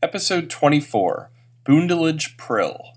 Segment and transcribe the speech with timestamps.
[0.00, 1.28] Episode 24
[1.64, 2.92] Boondillage Prill.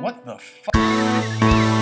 [0.00, 1.80] What the fuck?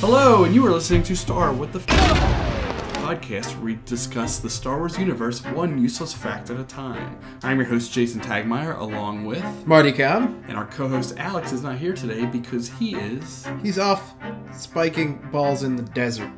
[0.00, 2.47] Hello, and you are listening to Star What the F-
[3.08, 7.18] podcast where we discuss the Star Wars universe one useless fact at a time.
[7.42, 10.24] I'm your host Jason Tagmeyer, along with, Marty Cobb.
[10.46, 14.12] and our co-host Alex is not here today because he is He's off
[14.54, 16.30] spiking balls in the desert,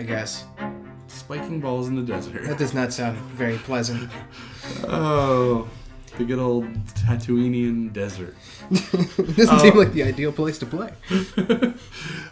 [0.00, 0.44] I guess.
[1.06, 2.42] spiking balls in the desert.
[2.42, 4.10] That does not sound very pleasant.
[4.88, 5.68] Oh,
[6.18, 8.34] the good old Tatooinean desert.
[9.36, 10.92] doesn't seem like the ideal place to play.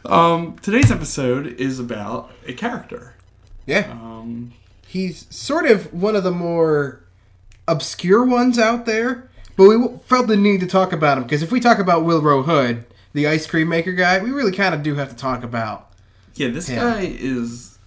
[0.07, 3.15] Um, today's episode is about a character.
[3.67, 3.91] Yeah.
[3.91, 4.53] Um,
[4.87, 7.01] He's sort of one of the more
[7.67, 11.51] obscure ones out there, but we felt the need to talk about him because if
[11.51, 14.95] we talk about Wilrow Hood, the ice cream maker guy, we really kind of do
[14.95, 15.91] have to talk about.
[16.37, 16.77] yeah, this Yeah.
[16.81, 17.79] guy is.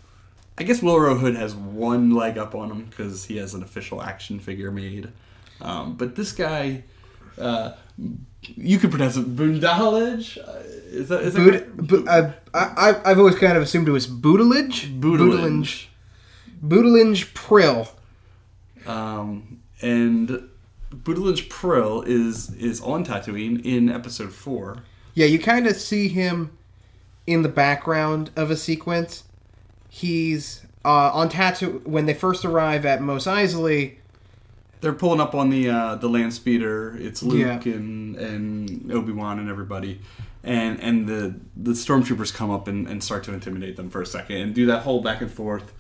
[0.58, 4.02] I guess Wilrow Hood has one leg up on him because he has an official
[4.02, 5.10] action figure made.
[5.62, 6.84] Um, but this guy,
[7.40, 7.74] uh,
[8.56, 10.38] you could pronounce it Boondalage.
[10.90, 12.06] Is that is that Boot, correct?
[12.06, 15.00] bo- I, I, I've always kind of assumed it was Boodalage.
[15.00, 15.88] Boodalage.
[16.66, 17.90] Boodalage Prill.
[18.86, 20.50] Um, and
[20.94, 24.78] Boodalage Prill is is on Tatooine in episode four.
[25.14, 26.58] Yeah, you kind of see him
[27.26, 29.24] in the background of a sequence.
[29.90, 33.96] He's uh, on Tatoo when they first arrive at Mos Eisley.
[34.82, 36.96] They're pulling up on the uh, the land speeder.
[37.00, 37.74] It's Luke Yeah.
[37.74, 40.00] and and Obi Wan and everybody,
[40.44, 44.06] and and the the stormtroopers come up and, and start to intimidate them for a
[44.06, 45.74] second and do that whole back and forth.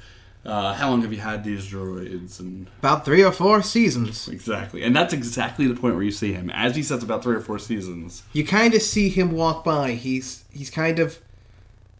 [0.45, 2.39] Uh, how long have you had these droids?
[2.39, 4.29] And About three or four seasons.
[4.29, 7.35] exactly, and that's exactly the point where you see him as he says about three
[7.35, 8.23] or four seasons.
[8.33, 9.91] You kind of see him walk by.
[9.91, 11.19] He's he's kind of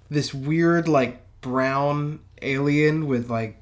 [0.10, 3.62] this weird like brown alien with like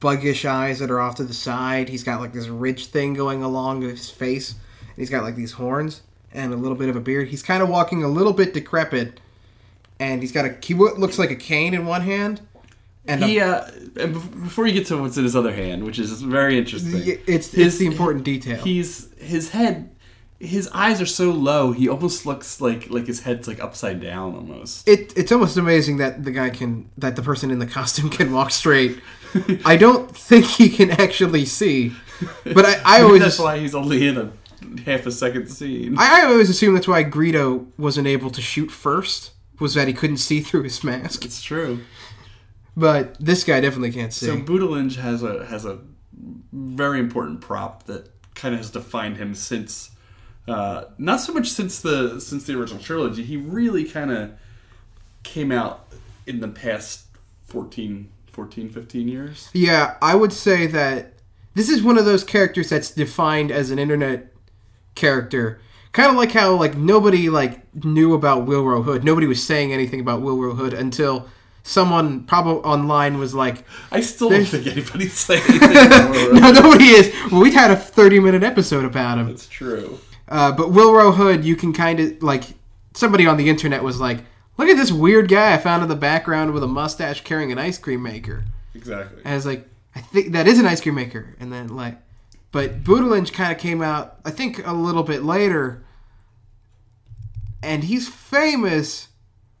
[0.00, 1.88] buggish eyes that are off to the side.
[1.88, 4.52] He's got like this ridge thing going along his face.
[4.52, 7.28] And he's got like these horns and a little bit of a beard.
[7.28, 9.20] He's kind of walking a little bit decrepit,
[9.98, 12.40] and he's got a he looks like a cane in one hand.
[13.06, 13.70] And He a, uh,
[14.00, 17.18] and before you get to what's in his other hand, which is very interesting.
[17.26, 18.62] It's His- it's the important detail.
[18.62, 19.88] He's his head,
[20.38, 21.72] his eyes are so low.
[21.72, 24.86] He almost looks like like his head's like upside down almost.
[24.86, 28.30] it, it's almost amazing that the guy can that the person in the costume can
[28.32, 28.98] walk straight.
[29.64, 31.92] I don't think he can actually see,
[32.44, 34.32] but I, I always that's why he's only in a
[34.84, 35.96] half a second scene.
[35.98, 39.94] I, I always assume that's why Greedo wasn't able to shoot first was that he
[39.94, 41.24] couldn't see through his mask.
[41.24, 41.80] it's true.
[42.76, 44.26] But this guy definitely can't see.
[44.26, 45.80] So Boodlinge has a has a
[46.52, 49.90] very important prop that kind of has defined him since
[50.46, 53.22] uh, not so much since the since the original trilogy.
[53.22, 54.32] He really kind of
[55.22, 55.86] came out
[56.26, 57.06] in the past
[57.46, 58.08] 14,
[58.38, 59.50] 14, 15 years.
[59.52, 61.14] yeah, I would say that
[61.54, 64.32] this is one of those characters that's defined as an internet
[64.94, 65.60] character.
[65.90, 69.02] Kind of like how like nobody like knew about Wilrow Hood.
[69.02, 71.26] Nobody was saying anything about Wilrow Hood until
[71.64, 76.34] someone probably online was like, I still don't think anybody's saying anything.
[76.40, 79.28] "No, nobody is." Well, we had a thirty-minute episode about him.
[79.30, 79.98] It's true.
[80.28, 82.44] Uh, but Wilrow Hood, you can kind of like
[82.94, 84.18] somebody on the internet was like,
[84.58, 87.58] "Look at this weird guy I found in the background with a mustache carrying an
[87.58, 89.22] ice cream maker." Exactly.
[89.24, 91.96] And I was like, "I think that is an ice cream maker." And then like,
[92.52, 95.84] but Boodlinge kind of came out, I think, a little bit later,
[97.62, 99.08] and he's famous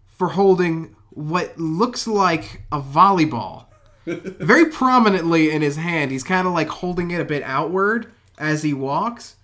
[0.06, 3.66] for holding what looks like a volleyball
[4.06, 6.10] very prominently in his hand.
[6.10, 9.36] He's kind of like holding it a bit outward as he walks.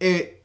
[0.00, 0.41] It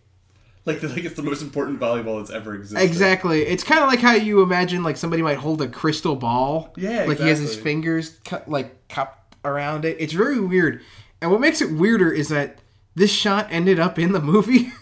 [0.68, 2.84] Like, like it's the most important volleyball that's ever existed.
[2.84, 3.44] Exactly.
[3.44, 6.74] It's kind of like how you imagine like somebody might hold a crystal ball.
[6.76, 9.96] Yeah, Like he has his fingers cut, like cup around it.
[10.00, 10.82] It's very weird.
[11.22, 12.60] And what makes it weirder is that
[12.96, 14.72] this shot ended up in the movie.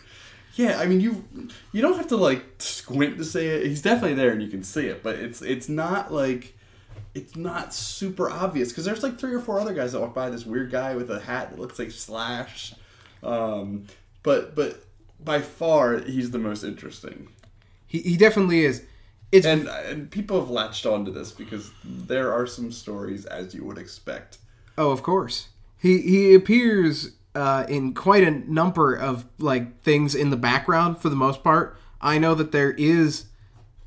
[0.57, 1.25] Yeah, I mean you
[1.73, 3.65] you don't have to like squint to see it.
[3.67, 6.57] He's definitely there and you can see it, but it's it's not like
[7.13, 10.29] it's not super obvious because there's like three or four other guys that walk by
[10.29, 12.73] this weird guy with a hat that looks like Slash,
[13.21, 13.83] um,
[14.23, 14.84] but but
[15.25, 17.27] by far he's the most interesting,
[17.87, 18.83] he, he definitely is.
[19.31, 23.65] It's and and people have latched onto this because there are some stories as you
[23.65, 24.37] would expect.
[24.77, 25.49] oh, of course.
[25.77, 31.09] He he appears uh, in quite a number of like things in the background for
[31.09, 31.77] the most part.
[31.99, 33.25] I know that there is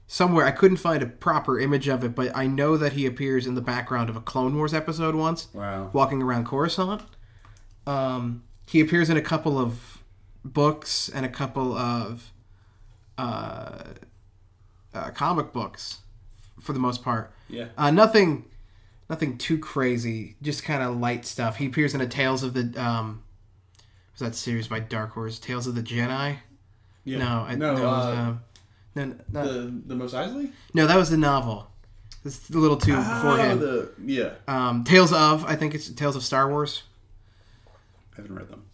[0.07, 3.47] somewhere I couldn't find a proper image of it, but I know that he appears
[3.47, 5.49] in the background of a Clone Wars episode once.
[5.55, 5.91] Wow.
[5.93, 7.03] walking around Coruscant.
[7.87, 9.98] Um, he appears in a couple of
[10.45, 12.33] books and a couple of
[13.17, 13.85] uh,
[14.95, 15.99] uh, comic books
[16.61, 17.33] for the most part.
[17.49, 17.69] Yeah.
[17.77, 18.45] Uh, nothing,
[19.09, 20.37] nothing too crazy.
[20.43, 21.57] Just kind of light stuff.
[21.57, 23.23] He appears in a Tales of the um,
[24.13, 25.39] was that series by Dark Horse?
[25.39, 26.39] Tales of the Jedi.
[27.05, 27.19] Yeah.
[27.19, 28.41] No, I, no, was, uh, um,
[28.95, 30.53] no, not, the the Mos Eisley.
[30.75, 31.71] no, that was the novel.
[32.25, 33.63] It's a little too beforehand.
[33.63, 34.35] Oh, the yeah.
[34.49, 36.83] Um, Tales of, I think it's Tales of Star Wars.
[38.13, 38.65] I haven't read them.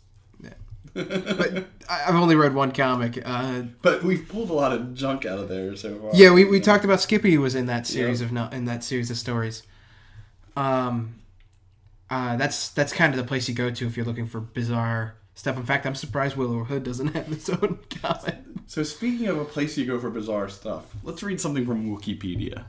[0.95, 3.21] But I've only read one comic.
[3.25, 6.11] Uh, But we've pulled a lot of junk out of there so far.
[6.15, 9.11] yeah, we, we talked about Skippy was in that series of no, in that series
[9.11, 9.65] of stories.
[10.57, 11.17] Um,
[12.11, 15.17] uh, that's that's kind of the place you go to if you're looking for bizarre
[15.35, 15.57] stuff.
[15.57, 18.37] In fact, I'm surprised Wilrow Hood doesn't have its own comic.
[18.67, 22.65] So speaking of a place you go for bizarre stuff, let's read something from Wikipedia.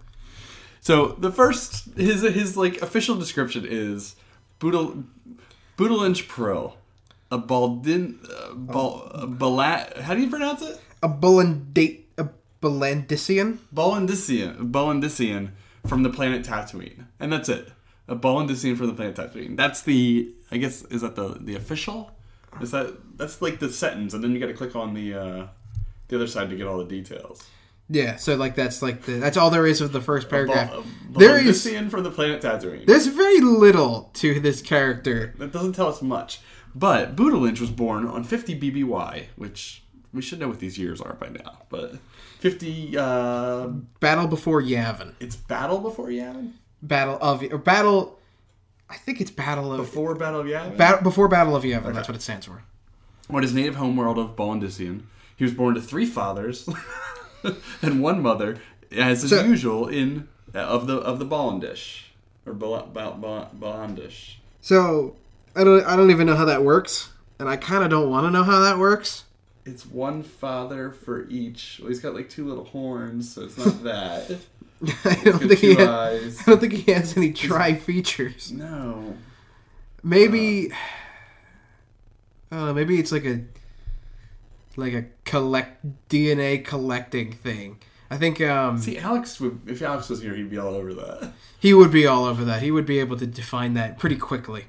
[0.81, 4.15] So the first his his like official description is
[4.59, 5.03] Boodle
[5.77, 6.73] Boodleinch Prill,
[7.35, 9.71] a Baldin uh, bal, a Bala,
[10.05, 10.75] how do you pronounce it?
[11.03, 12.25] A Bullandate, a
[12.61, 13.49] Bullandisian.
[13.73, 15.43] Bolindisian, Bolindisian
[15.89, 17.65] from the planet Tatooine, and that's it.
[18.07, 19.55] A Bolindisian from the planet Tatooine.
[19.55, 22.11] That's the I guess is that the the official?
[22.61, 22.87] Is that
[23.17, 25.47] that's like the sentence, and then you got to click on the uh,
[26.07, 27.43] the other side to get all the details.
[27.89, 30.71] Yeah, so like that's like the that's all there is of the first paragraph.
[30.71, 31.61] Bol- There is
[31.91, 32.85] from the planet Tatooine.
[32.87, 35.33] there's very little to this character.
[35.37, 36.39] That doesn't tell us much.
[36.75, 39.83] But Buddha Lynch was born on 50 BBY, which
[40.13, 41.59] we should know what these years are by now.
[41.69, 41.95] But
[42.39, 43.67] 50, uh,
[43.99, 45.13] Battle before Yavin.
[45.19, 46.51] it's Battle before Yavin?
[46.81, 48.19] Battle of or Battle.
[48.89, 50.77] I think it's Battle of Before Battle of Yavin?
[50.77, 51.93] Battle before Battle of Yavin.
[51.93, 52.61] That's what it stands for.
[53.29, 55.03] on his native homeworld of Bolindisian.
[55.35, 56.69] He was born to three fathers
[57.81, 58.57] and one mother,
[58.91, 62.03] as is So- usual in uh, of the of the Bollandish
[62.45, 64.35] or Bollandish.
[64.61, 65.15] So
[65.55, 67.09] I don't I don't even know how that works,
[67.39, 69.23] and I kind of don't want to know how that works.
[69.65, 71.79] It's one father for each.
[71.79, 74.37] Well, he's got like two little horns, so it's not that.
[75.05, 76.39] I don't think he has.
[76.41, 78.51] I don't think he has any tri features.
[78.51, 79.15] No.
[80.03, 80.71] Maybe
[82.51, 82.73] I don't know.
[82.73, 83.41] Maybe it's like a
[84.75, 87.79] like a collect DNA collecting thing.
[88.11, 89.61] I think um, See, Alex would.
[89.67, 91.33] If Alex was here, he'd be all over that.
[91.59, 92.61] he would be all over that.
[92.61, 94.65] He would be able to define that pretty quickly.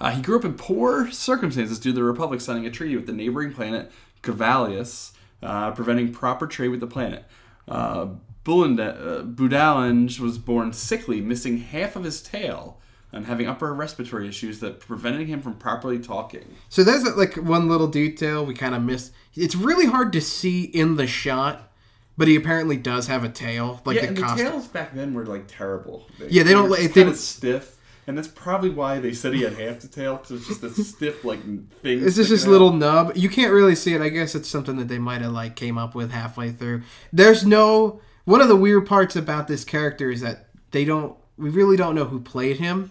[0.00, 3.06] Uh, he grew up in poor circumstances due to the Republic signing a treaty with
[3.06, 3.90] the neighboring planet
[4.22, 5.12] Cavalius,
[5.42, 7.24] uh, preventing proper trade with the planet.
[7.66, 8.08] Uh,
[8.46, 12.80] uh, Budalange was born sickly, missing half of his tail,
[13.12, 16.56] and having upper respiratory issues that prevented him from properly talking.
[16.68, 19.12] So there's like one little detail we kind of missed.
[19.34, 21.72] It's really hard to see in the shot,
[22.16, 25.14] but he apparently does have a tail, like yeah, the and the tails back then
[25.14, 26.06] were like terrible.
[26.28, 27.77] Yeah, they don't just they kinda stiff,
[28.08, 30.70] and that's probably why they said he had half the tail because it's just a
[30.82, 31.40] stiff like
[31.82, 32.02] thing.
[32.04, 32.50] It's just this sticking out.
[32.50, 33.12] little nub.
[33.16, 34.00] You can't really see it.
[34.00, 36.82] I guess it's something that they might have like came up with halfway through.
[37.12, 41.16] There's no one of the weird parts about this character is that they don't.
[41.36, 42.90] We really don't know who played him,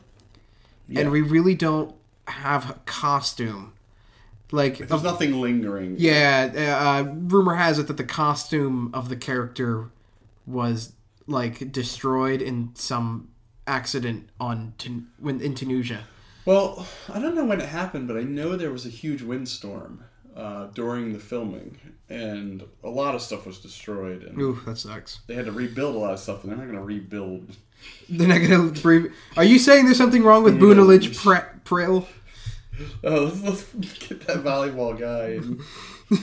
[0.87, 1.01] Yeah.
[1.01, 1.93] and we really don't
[2.27, 3.73] have a costume.
[4.51, 5.95] Like, There's nothing lingering.
[5.99, 9.89] yeah, uh, rumor has it that the costume of the character
[10.45, 10.93] was
[11.27, 13.27] like destroyed in some
[13.67, 14.73] accident on
[15.19, 16.01] when in Tunisia.
[16.45, 20.05] Well, I don't know when it happened, but I know there was a huge windstorm
[20.35, 21.77] uh, during the filming,
[22.09, 25.19] and a lot of stuff was destroyed, and Ooh, that sucks.
[25.27, 27.55] they had to rebuild a lot of stuff, and they're not going to rebuild.
[28.09, 29.11] They're not gonna breathe.
[29.35, 30.75] Are you saying there's something wrong with knows?
[30.75, 32.07] Boonalidge Pre- Prill?
[33.03, 35.39] Oh, let's, let's get that volleyball guy.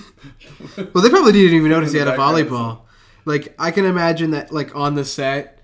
[0.77, 2.81] Well, they probably didn't even notice he had a volleyball.
[3.27, 5.61] Like, I can imagine that, like, on the set,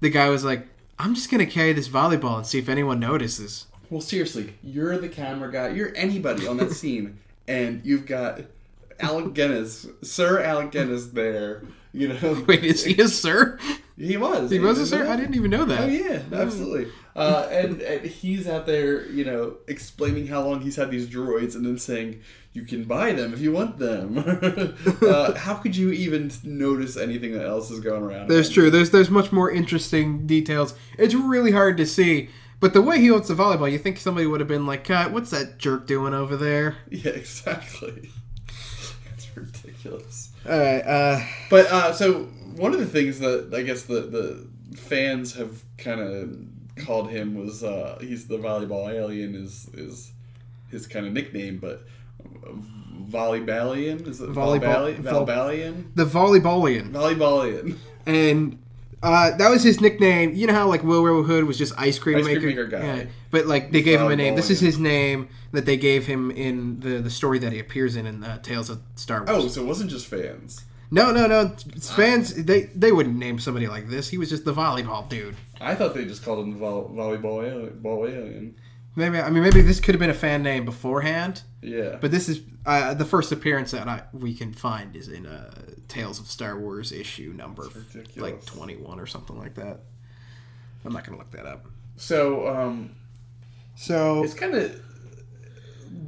[0.00, 3.66] the guy was like, I'm just gonna carry this volleyball and see if anyone notices.
[3.90, 5.68] well, seriously, you're the camera guy.
[5.68, 8.40] You're anybody on that scene, and you've got
[9.00, 11.62] Alec Guinness, Sir Alec Guinness there.
[11.92, 13.58] You know, Wait, is he a sir?
[13.96, 14.50] he was.
[14.50, 15.06] He was a sir?
[15.08, 15.80] I didn't even know that.
[15.80, 16.84] Oh yeah, absolutely.
[16.84, 16.90] Hmm.
[17.16, 21.54] Uh, and, and he's out there, you know, explaining how long he's had these droids,
[21.54, 22.20] and then saying
[22.52, 24.18] you can buy them if you want them.
[25.02, 28.28] uh, how could you even notice anything that else is going around?
[28.28, 28.70] That's true.
[28.70, 30.74] There's there's much more interesting details.
[30.98, 32.30] It's really hard to see.
[32.60, 35.12] But the way he holds the volleyball, you think somebody would have been like, "God,
[35.12, 38.10] what's that jerk doing over there?" Yeah, exactly.
[39.10, 40.32] That's ridiculous.
[40.48, 40.80] All right.
[40.80, 42.24] Uh, But uh, so
[42.56, 46.30] one of the things that I guess the the fans have kind of
[46.76, 50.12] called him was uh, he's the volleyball alien is is
[50.70, 51.84] his kind of nickname, but
[53.10, 56.90] volleyballian is it Volleyball- Volleyball vol- Valbalian the volleyballian.
[56.92, 57.76] volleyballian.
[58.06, 58.58] and
[59.02, 60.32] Uh, that was his nickname.
[60.34, 62.84] You know how like Will Hood was just ice cream Ice cream maker, maker guy.
[62.84, 63.04] Yeah.
[63.30, 64.34] But like they gave him a name.
[64.34, 67.96] This is his name that they gave him in the the story that he appears
[67.96, 69.28] in in uh, Tales of Star Wars.
[69.30, 70.64] Oh, so it wasn't just fans.
[70.90, 71.56] No, no, no!
[71.80, 74.08] Fans they they wouldn't name somebody like this.
[74.08, 75.36] He was just the volleyball dude.
[75.60, 78.56] I thought they just called him the vol- volleyball alien, ball alien.
[78.96, 81.96] Maybe I mean maybe this could have been a fan name beforehand, Yeah.
[82.00, 85.52] but this is uh, the first appearance that I, we can find is in uh,
[85.88, 87.66] Tales of Star Wars issue number
[88.16, 89.80] like twenty one or something like that.
[90.84, 91.66] I'm not gonna look that up.
[91.96, 92.94] so, um,
[93.74, 94.80] So it's kind of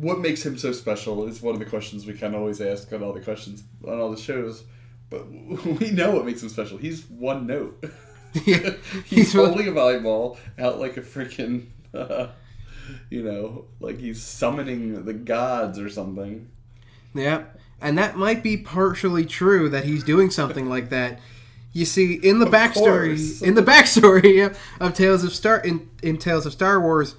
[0.00, 3.02] what makes him so special is one of the questions we can always ask on
[3.02, 4.64] all the questions on all the shows.
[5.10, 5.28] But
[5.80, 6.78] we know what makes him special.
[6.78, 7.84] He's one note.
[8.44, 12.26] Yeah, he's he's really- holding a volleyball out like a freaking, uh,
[13.08, 16.46] you know, like he's summoning the gods or something.
[17.14, 17.44] Yeah,
[17.80, 21.18] and that might be partially true that he's doing something like that.
[21.72, 23.40] You see, in the Of backstory, course.
[23.40, 27.14] in the backstory of, of Tales of Star in, in Tales of Star Wars,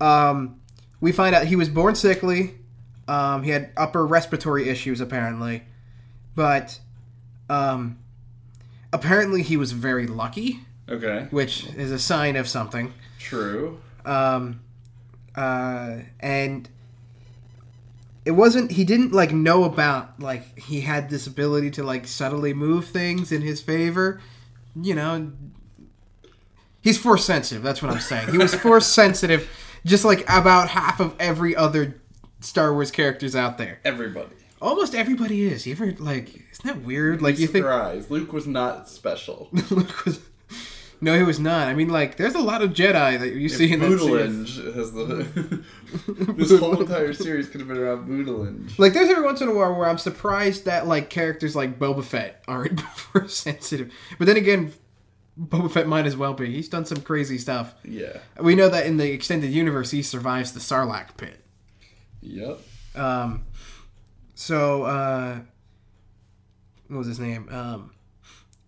[0.00, 0.60] um,
[1.02, 2.54] we find out he was born sickly.
[3.06, 5.64] Um, he had upper respiratory issues apparently,
[6.34, 6.78] but
[7.50, 7.98] um,
[8.92, 12.94] apparently he was very lucky, Okay, which is a sign of something.
[13.18, 13.80] true.
[14.06, 14.60] um,
[15.34, 16.68] uh, and
[18.24, 22.54] it wasn't he didn't like know about like he had this ability to like subtly
[22.54, 24.20] move things in his favor
[24.80, 25.32] you know
[26.80, 29.48] he's force sensitive that's what i'm saying he was force sensitive
[29.84, 32.00] just like about half of every other
[32.40, 34.34] star wars characters out there Everybody.
[34.60, 38.10] almost everybody is you ever like isn't that weird like you think Surprise.
[38.10, 39.48] Luke was not special.
[39.70, 40.20] Luke was
[41.00, 43.72] no he was not i mean like there's a lot of jedi that you see
[43.72, 44.56] in that series.
[44.74, 45.64] Has the.
[46.36, 48.78] this whole entire series could have been around Boodlinge.
[48.78, 52.04] Like, there's every once in a while where I'm surprised that like characters like Boba
[52.04, 53.92] Fett aren't force sensitive.
[54.18, 54.72] But then again,
[55.40, 56.52] Boba Fett might as well be.
[56.54, 57.74] He's done some crazy stuff.
[57.84, 58.18] Yeah.
[58.40, 61.40] We know that in the extended universe, he survives the Sarlacc pit.
[62.20, 62.60] Yep.
[62.94, 63.44] Um,
[64.34, 65.38] so uh,
[66.88, 67.48] what was his name?
[67.50, 67.92] Um,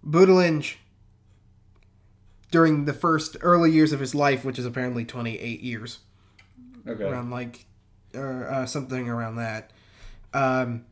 [0.06, 0.76] Boodlinge.
[2.50, 5.99] During the first early years of his life, which is apparently 28 years,
[6.87, 7.02] Okay.
[7.02, 7.66] around like
[8.14, 9.73] or uh, something around that.
[10.33, 10.85] Um,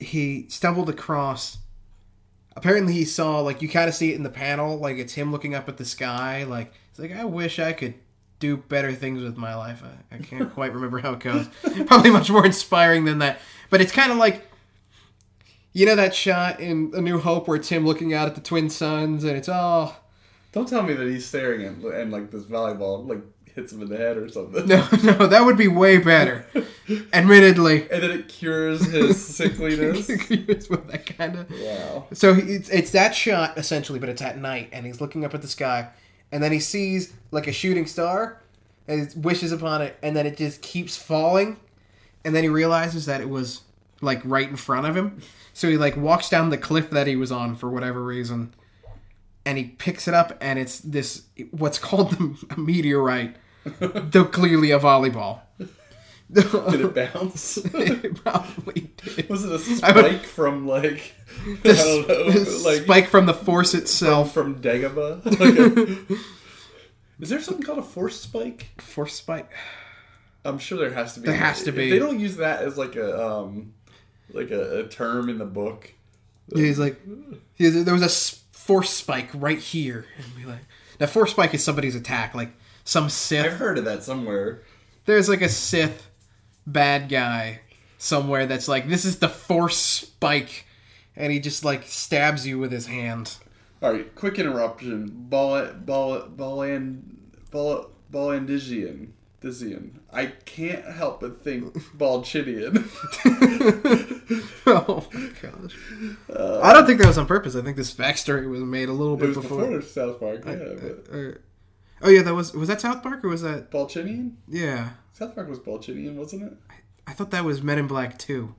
[0.00, 1.58] he stumbled across.
[2.58, 5.30] Apparently, he saw like you kind of see it in the panel, like it's him
[5.30, 6.42] looking up at the sky.
[6.42, 7.94] Like it's like I wish I could
[8.40, 9.84] do better things with my life.
[9.84, 11.48] I, I can't quite remember how it goes.
[11.86, 13.38] Probably much more inspiring than that.
[13.70, 14.44] But it's kind of like
[15.72, 18.40] you know that shot in A New Hope where it's him looking out at the
[18.40, 19.94] twin suns, and it's all
[20.50, 23.22] Don't tell me that he's staring at and like this volleyball like
[23.58, 24.66] hits him in the head or something.
[24.66, 26.46] no, no, that would be way better.
[27.12, 27.82] Admittedly.
[27.90, 30.08] And then it cures his sickliness.
[30.48, 31.50] It's with that kind of.
[31.50, 32.06] wow.
[32.12, 35.34] So he- it's it's that shot essentially, but it's at night, and he's looking up
[35.34, 35.88] at the sky,
[36.32, 38.40] and then he sees like a shooting star,
[38.86, 41.56] and he wishes upon it, and then it just keeps falling,
[42.24, 43.62] and then he realizes that it was
[44.00, 45.20] like right in front of him.
[45.52, 48.54] So he like walks down the cliff that he was on for whatever reason,
[49.44, 53.36] and he picks it up, and it's this what's called the a meteorite,
[54.10, 55.40] though clearly a volleyball.
[56.30, 56.44] Did
[56.80, 57.56] it bounce?
[57.74, 59.28] it probably did.
[59.30, 61.14] Was it a I would- spike from like
[61.64, 62.24] I don't know,
[62.64, 64.34] like spike from the force itself.
[64.34, 65.24] from Dagobah?
[65.24, 66.18] Like a-
[67.20, 68.68] is there something called a force spike?
[68.80, 69.50] Force spike.
[70.44, 71.26] I'm sure there has to be.
[71.26, 71.90] There has to If be.
[71.90, 73.72] They don't use that as like a um,
[74.32, 75.92] like a, a term in the book.
[76.54, 76.98] Yeah, he's like,
[77.58, 80.60] there was a force spike right here, and we like,
[81.00, 82.50] now force spike is somebody's attack, like
[82.88, 83.44] some Sith.
[83.44, 84.62] I've heard of that somewhere.
[85.04, 86.08] There's like a Sith
[86.66, 87.60] bad guy
[87.98, 90.64] somewhere that's like, this is the force spike,
[91.14, 93.36] and he just like stabs you with his hand.
[93.82, 95.10] All right, quick interruption.
[95.28, 97.16] Ball, ball, balland,
[97.50, 99.08] ball, ballandigian,
[99.42, 99.90] Dizian.
[100.10, 102.88] I can't help but think Ballchinian.
[104.66, 105.76] oh my gosh!
[106.64, 107.54] I don't think that was on purpose.
[107.54, 109.66] I think this backstory was made a little it bit was before.
[109.66, 110.42] before South Park.
[110.46, 111.32] Yeah, but Uh,
[112.02, 114.34] oh yeah, that was was that South Park or was that Ballchinian.
[114.48, 114.90] yeah?
[115.12, 116.52] South Park was Ballchinian, wasn't it?
[117.06, 118.54] I thought that was Men in Black too.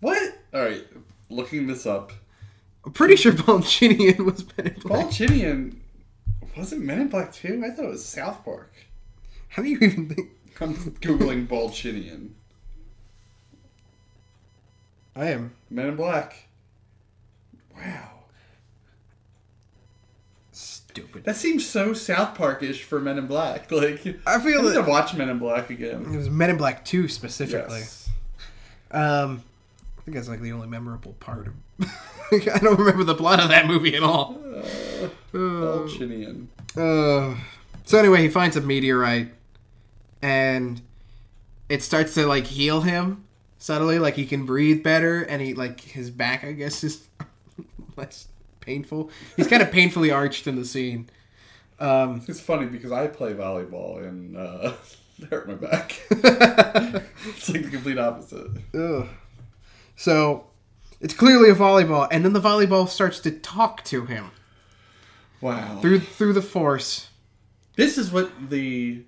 [0.00, 0.22] What?
[0.54, 0.84] All right,
[1.28, 2.12] looking this up.
[2.84, 5.06] I'm pretty sure Ballchinian was Men in Black.
[5.06, 5.76] Ballchinian
[6.56, 7.62] wasn't Men in Black too?
[7.64, 8.72] I thought it was South Park.
[9.48, 10.30] How do you even think?
[10.60, 12.30] I'm googling Ballchinian.
[15.16, 16.48] I am Men in Black.
[17.76, 18.19] Wow.
[20.90, 21.24] Stupid.
[21.24, 23.70] That seems so South Park-ish for Men in Black.
[23.72, 26.12] Like I feel I need to watch Men in Black again.
[26.12, 27.78] it was Men in Black 2 specifically.
[27.80, 28.10] Yes.
[28.90, 29.42] Um,
[30.10, 31.54] think that's like the only memorable part of.
[32.32, 34.38] I don't remember the plot of that movie at all.
[35.32, 36.46] Ballchinian.
[36.76, 37.36] Uh,
[37.84, 39.28] so anyway, he finds a meteorite,
[40.20, 40.80] and
[41.68, 43.24] it starts to like heal him
[43.58, 43.98] subtly.
[43.98, 47.06] Like he can breathe better, and he like his back, I guess, is
[47.96, 48.26] less
[48.74, 49.10] painful.
[49.36, 51.08] He's kind of painfully arched in the scene.
[51.80, 54.72] Um, It's funny because I play volleyball and uh,
[55.18, 56.00] it hurt my back.
[56.10, 58.48] it's like the complete opposite.
[58.74, 59.08] ugh.
[59.96, 60.46] So
[61.00, 64.30] it's clearly a volleyball, and then the volleyball starts to talk to him
[65.40, 65.78] Wow.
[65.80, 67.08] through through the force.
[67.76, 69.02] This is what the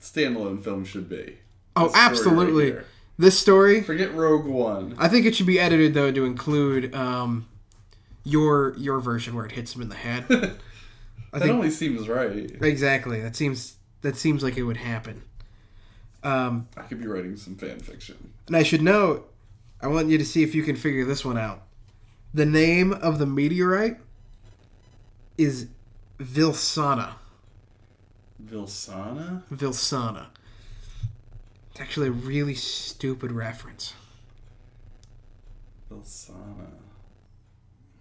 [0.00, 1.38] standalone film should be.
[1.76, 2.76] Oh, This story right absolutely.
[3.18, 4.94] this story, Forget Rogue One.
[4.98, 7.46] I think it should be edited though to include um,
[8.24, 10.24] your your version where it hits him in the head.
[10.30, 12.50] I That think only seems right.
[12.62, 13.20] exactly.
[13.20, 15.22] That seems that seems like it would happen.
[16.22, 18.32] Um, I could be writing some fan fiction.
[18.46, 19.32] and I should note,
[19.80, 21.62] I want you to see if you can figure this one out.
[22.32, 23.98] The name of the meteorite
[25.36, 25.66] is
[26.20, 27.14] Vilsana.
[28.44, 29.42] Vilsana?
[29.52, 30.26] Vilsana.
[31.72, 33.94] It's actually a really stupid reference.
[35.90, 36.81] Vilsana.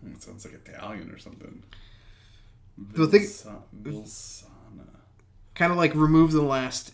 [0.06, 1.64] It sounds like Italian or something.
[2.98, 4.46] Well, think- Vilsana.
[5.56, 6.94] Kind of like remove the last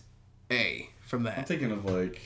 [0.50, 1.38] A from that.
[1.38, 2.20] I'm thinking of like,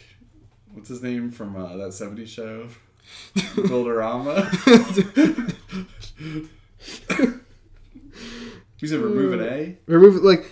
[0.73, 2.69] what's his name from uh, that 70s show?
[3.35, 4.49] Builderama.
[8.79, 9.77] you said remove an A?
[9.87, 10.51] remove like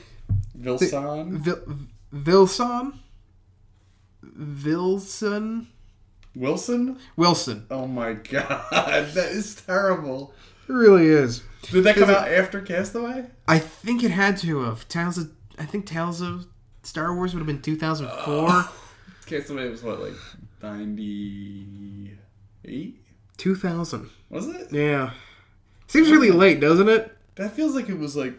[0.59, 1.39] Vilsan?
[1.39, 1.79] Vil-
[2.13, 2.99] Vilson?
[4.25, 5.67] Vilson?
[6.35, 6.99] Wilson?
[7.17, 7.67] Wilson.
[7.71, 8.65] Oh my god,
[9.15, 10.33] that is terrible.
[10.69, 11.43] It really is.
[11.63, 13.27] Did that come out after Castaway?
[13.49, 14.87] I think it had to have.
[14.89, 16.47] Tales of I think Tales of
[16.83, 18.65] Star Wars would have been 2004.
[19.27, 20.15] Castaway was what, like
[20.63, 22.97] 98?
[23.37, 24.11] 2000.
[24.31, 24.73] Was it?
[24.73, 25.11] Yeah.
[25.87, 27.17] Seems really late, doesn't it?
[27.37, 28.35] That feels like it was like.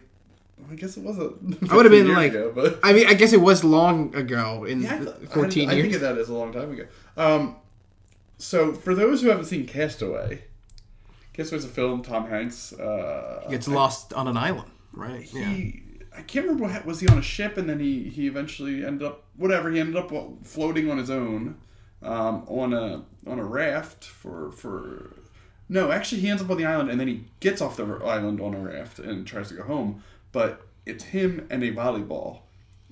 [0.70, 1.58] I guess it wasn't.
[1.72, 4.84] I would've been like- ago, but I mean, I guess it was long ago in
[4.84, 5.84] Yeah, I th- 14 I, I years.
[5.86, 6.86] think of that as a long time ago.
[7.18, 7.56] Um,
[8.42, 10.44] so for those who haven't seen Castaway,
[11.34, 12.02] Castaway's a film.
[12.02, 15.22] Tom Hanks uh, Gets lost on an island, right?
[15.22, 16.18] He, Yeah.
[16.18, 19.08] I can't remember what was he on a ship, and then he he eventually ended
[19.08, 19.72] up whatever.
[19.72, 20.12] He ended up
[20.44, 21.56] floating on his own
[22.02, 25.16] um, on a on a raft for for.
[25.70, 28.42] No, actually, he ends up on the island, and then he gets off the island
[28.42, 30.04] on a raft and tries to go home.
[30.34, 32.40] But it's him and a volleyball,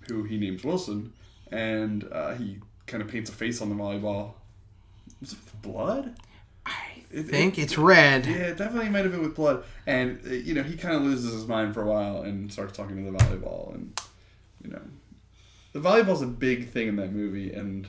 [0.07, 1.11] who he names Wilson,
[1.51, 4.35] and uh, he kind of paints a face on the volleyball.
[5.21, 6.15] Was it with blood?
[6.65, 8.25] I It- think it- it's red.
[8.25, 9.63] Yeah, it definitely might have been with blood.
[9.87, 12.75] And, uh, you know, he kind of loses his mind for a while and starts
[12.77, 13.73] talking to the volleyball.
[13.73, 13.99] And,
[14.63, 14.81] you know,
[15.73, 17.51] the volleyball's a big thing in that movie.
[17.53, 17.87] And,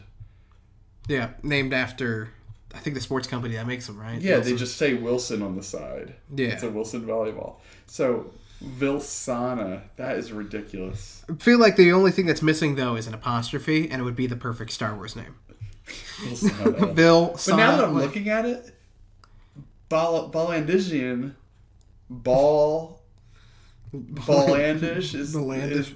[1.09, 2.31] Yeah, named after
[2.73, 4.21] I think the sports company that makes them, right?
[4.21, 4.53] yeah, Wilson.
[4.53, 6.15] they just say Wilson on the side.
[6.35, 6.49] Yeah.
[6.51, 7.57] It's a Wilson volleyball.
[7.87, 8.31] So,
[8.65, 11.25] Vilsana, that is ridiculous.
[11.29, 14.15] I feel like the only thing that's missing though is an apostrophe, and it would
[14.17, 15.35] be the perfect Star Wars name.
[15.91, 16.95] Vilsana.
[16.95, 17.27] Bill.
[17.33, 18.75] but now that I'm like, looking at it,
[19.89, 21.35] Ball, Ballandigian,
[22.09, 23.01] Ball,
[23.95, 25.71] Ballandish is, Ballandish.
[25.71, 25.93] is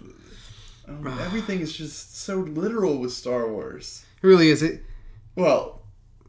[0.89, 4.05] um, everything is just so literal with Star Wars.
[4.23, 4.83] it really is it.
[5.37, 5.83] Well,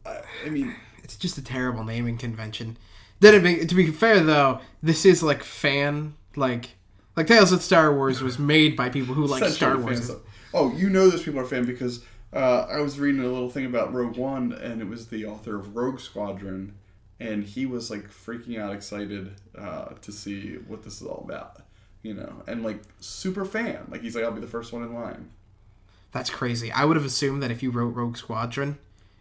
[0.04, 2.76] I, I mean, It's just a terrible naming convention.
[3.20, 6.70] Then it be, to be fair though, this is like fan like
[7.16, 10.04] like Tales of Star Wars was made by people who like Star Wars.
[10.04, 10.18] stuff.
[10.52, 13.66] Oh, you know those people are fan because uh, I was reading a little thing
[13.66, 16.74] about Rogue One, and it was the author of Rogue Squadron,
[17.20, 21.62] and he was like freaking out, excited uh, to see what this is all about.
[22.02, 23.88] You know, and like super fan.
[23.90, 25.30] Like he's like, I'll be the first one in line.
[26.12, 26.70] That's crazy.
[26.70, 28.78] I would have assumed that if you wrote Rogue Squadron,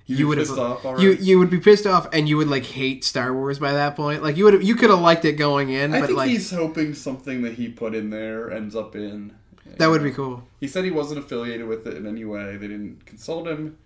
[0.08, 2.48] You'd you would have pissed off you you would be pissed off and you would
[2.48, 4.22] like hate Star Wars by that point.
[4.22, 6.30] Like you would have you could have liked it going in, I but think like
[6.30, 9.34] he's hoping something that he put in there ends up in.
[9.78, 10.44] That would be cool.
[10.60, 12.58] He said he wasn't affiliated with it in any way.
[12.58, 13.78] They didn't consult him.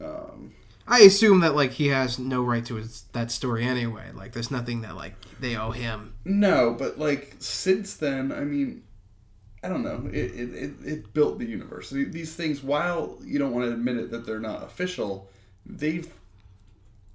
[0.00, 0.52] Um,
[0.88, 4.10] I assume that like he has no right to his, that story anyway.
[4.14, 6.14] Like there's nothing that like they owe him.
[6.24, 8.82] No, but like since then, I mean,
[9.62, 10.08] I don't know.
[10.12, 11.90] It it, it, it built the universe.
[11.90, 15.28] These things, while you don't want to admit it that they're not official,
[15.64, 16.08] they've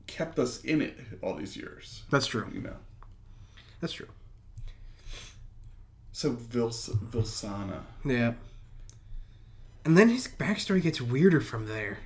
[0.07, 2.03] kept us in it all these years.
[2.09, 2.49] That's true.
[2.53, 2.75] You know.
[3.79, 4.07] That's true.
[6.11, 8.33] So Vils Vilsana, Yeah.
[9.83, 11.99] And then his backstory gets weirder from there.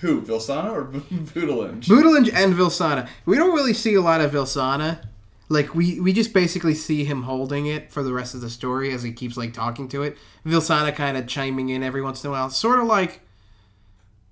[0.00, 1.84] who Vilsana or Boodlinge?
[1.84, 3.08] Boodlinge and Vilsana.
[3.26, 5.06] We don't really see a lot of Vilsana.
[5.48, 8.92] Like we we just basically see him holding it for the rest of the story
[8.92, 10.16] as he keeps like talking to it.
[10.46, 13.20] Vilsana kind of chiming in every once in a while, sort of like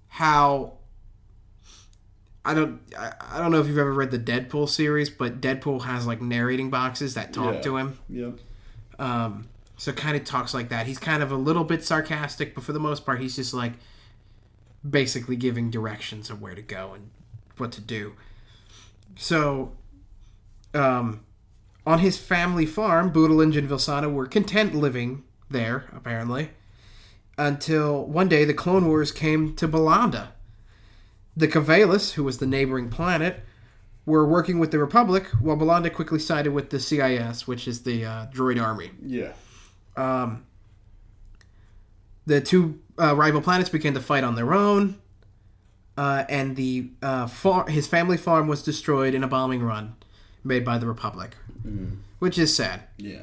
[0.08, 0.72] how
[2.44, 5.82] I don't I, I don't know if you've ever read the Deadpool series, but Deadpool
[5.82, 7.60] has like narrating boxes that talk Yeah.
[7.60, 7.98] to him.
[8.08, 8.38] Yep.
[9.02, 10.86] Um, so kind of talks like that.
[10.86, 13.72] He's kind of a little bit sarcastic, but for the most part, he's just like
[14.88, 17.10] basically giving directions of where to go and
[17.56, 18.14] what to do.
[19.16, 19.72] So,
[20.72, 21.24] um,
[21.84, 26.50] on his family farm, Boodlinge and Vilsana were content living there, apparently,
[27.36, 30.28] until one day the Clone Wars came to Balanda.
[31.36, 33.40] The Cavalis, who was the neighboring planet,
[34.04, 38.04] were working with the Republic, while Balanda quickly sided with the CIS, which is the
[38.04, 38.90] uh, droid army.
[39.04, 39.32] Yeah.
[39.96, 40.44] Um,
[42.26, 44.96] the two uh, rival planets began to fight on their own,
[45.96, 49.94] uh, and the uh, far- his family farm was destroyed in a bombing run
[50.44, 51.36] made by the Republic,
[52.18, 52.82] which is sad.
[52.96, 53.20] Yeah.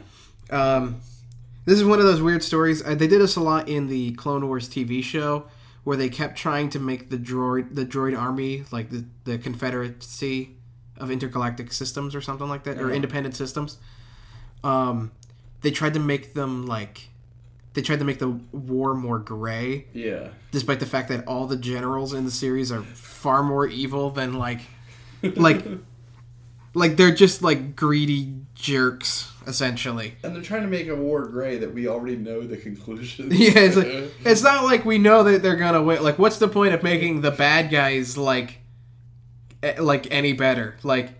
[0.49, 1.01] Um,
[1.65, 2.83] this is one of those weird stories.
[2.83, 5.45] Uh, they did this a lot in the Clone Wars TV show,
[5.83, 10.55] where they kept trying to make the droid the droid army like the the Confederacy
[10.99, 13.77] of Intergalactic Systems or something like that, or Independent Systems.
[14.63, 15.11] Um,
[15.61, 17.09] they tried to make them like
[17.73, 20.29] they tried to make the war more gray, Yeah.
[20.51, 24.33] despite the fact that all the generals in the series are far more evil than
[24.33, 24.61] like
[25.35, 25.63] like
[26.73, 30.15] like they're just like greedy jerks essentially.
[30.23, 33.29] And they're trying to make a war gray that we already know the conclusion.
[33.33, 33.87] Yeah, it's like
[34.25, 36.03] it's not like we know that they're gonna win.
[36.03, 38.58] Like, what's the point of making the bad guys like,
[39.79, 40.77] like any better?
[40.83, 41.11] Like,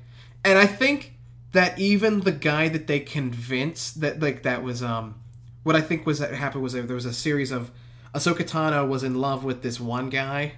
[0.44, 1.14] and I think
[1.52, 5.16] that even the guy that they convinced that like that was um,
[5.64, 7.72] what I think was that happened was there was a series of
[8.14, 10.54] Ahsoka Tano was in love with this one guy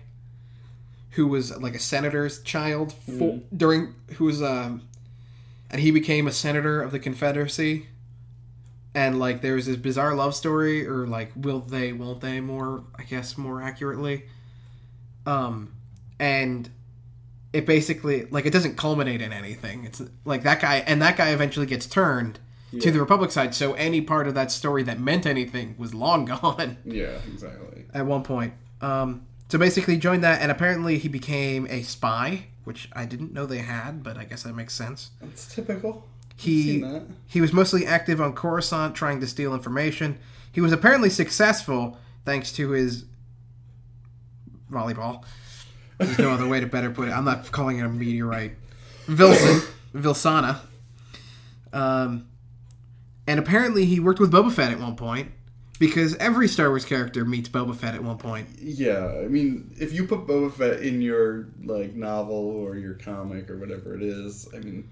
[1.12, 4.84] who was like a senator's child for, during who was um,
[5.70, 7.88] and he became a senator of the Confederacy.
[8.94, 12.84] And like there was this bizarre love story or like will they won't they more
[12.98, 14.26] i guess more accurately?
[15.26, 15.74] Um
[16.20, 16.70] and
[17.54, 21.30] it basically like it doesn't culminate in anything it's like that guy and that guy
[21.32, 22.40] eventually gets turned
[22.80, 26.24] to the republic side so any part of that story that meant anything was long
[26.42, 27.86] gone Yeah, exactly.
[27.94, 32.46] at one point um so basically he joined that and apparently he became a spy
[32.64, 36.08] which i didn't know they had but i guess that makes sense That's typical.
[36.38, 36.84] He
[37.28, 40.18] he was mostly active on Coruscant trying to steal information.
[40.52, 43.06] He was apparently successful thanks to his
[44.72, 45.24] volleyball.
[46.06, 47.12] There's no other way to better put it.
[47.12, 48.54] I'm not calling it a meteorite.
[49.06, 50.60] Vilson, Vilsana.
[51.74, 52.28] Um,
[53.28, 55.32] and apparently he worked with Boba Fett at one point
[55.80, 58.48] because every Star Wars character meets Boba Fett at one point.
[58.60, 63.50] Yeah, I mean, if you put Boba Fett in your like novel or your comic
[63.50, 64.90] or whatever it is, I mean,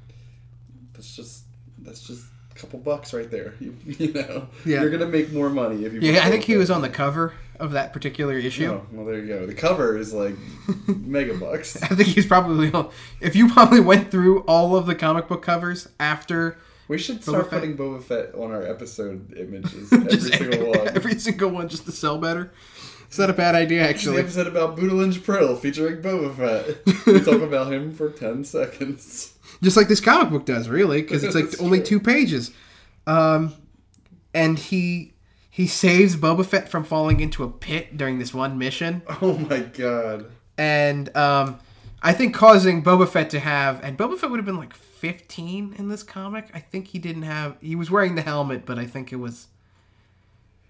[0.93, 1.43] that's just
[1.79, 3.53] that's just couple bucks right there.
[3.59, 4.81] You, you know, Yeah.
[4.81, 6.01] you're gonna make more money if you.
[6.01, 8.71] Yeah, I think he was on the cover of that particular issue.
[8.71, 9.45] Oh, well, there you go.
[9.45, 10.35] The cover is like
[10.87, 11.81] mega bucks.
[11.81, 12.89] I think he's probably on.
[13.21, 16.57] If you probably went through all of the comic book covers after
[16.87, 17.59] We should start Fett.
[17.61, 19.91] putting Boba Fett on our episode images.
[19.93, 20.87] Every single one.
[20.89, 22.51] every single one just to sell better.
[23.07, 24.17] It's not a bad idea, actually.
[24.17, 27.05] the episode about Boodlinge Prill featuring Boba Fett.
[27.07, 29.33] we talk about him for 10 seconds.
[29.61, 31.85] Just like this comic book does, really, because it's like only true.
[31.87, 32.51] two pages.
[33.07, 33.53] Um,
[34.33, 35.13] and he
[35.49, 39.59] he saves Boba Fett from falling into a pit during this one mission, Oh my
[39.59, 40.27] god.
[40.57, 41.59] and um,
[42.01, 45.73] I think causing Boba Fett to have and Boba Fett would have been like fifteen
[45.77, 46.49] in this comic.
[46.53, 47.57] I think he didn't have.
[47.61, 49.47] He was wearing the helmet, but I think it was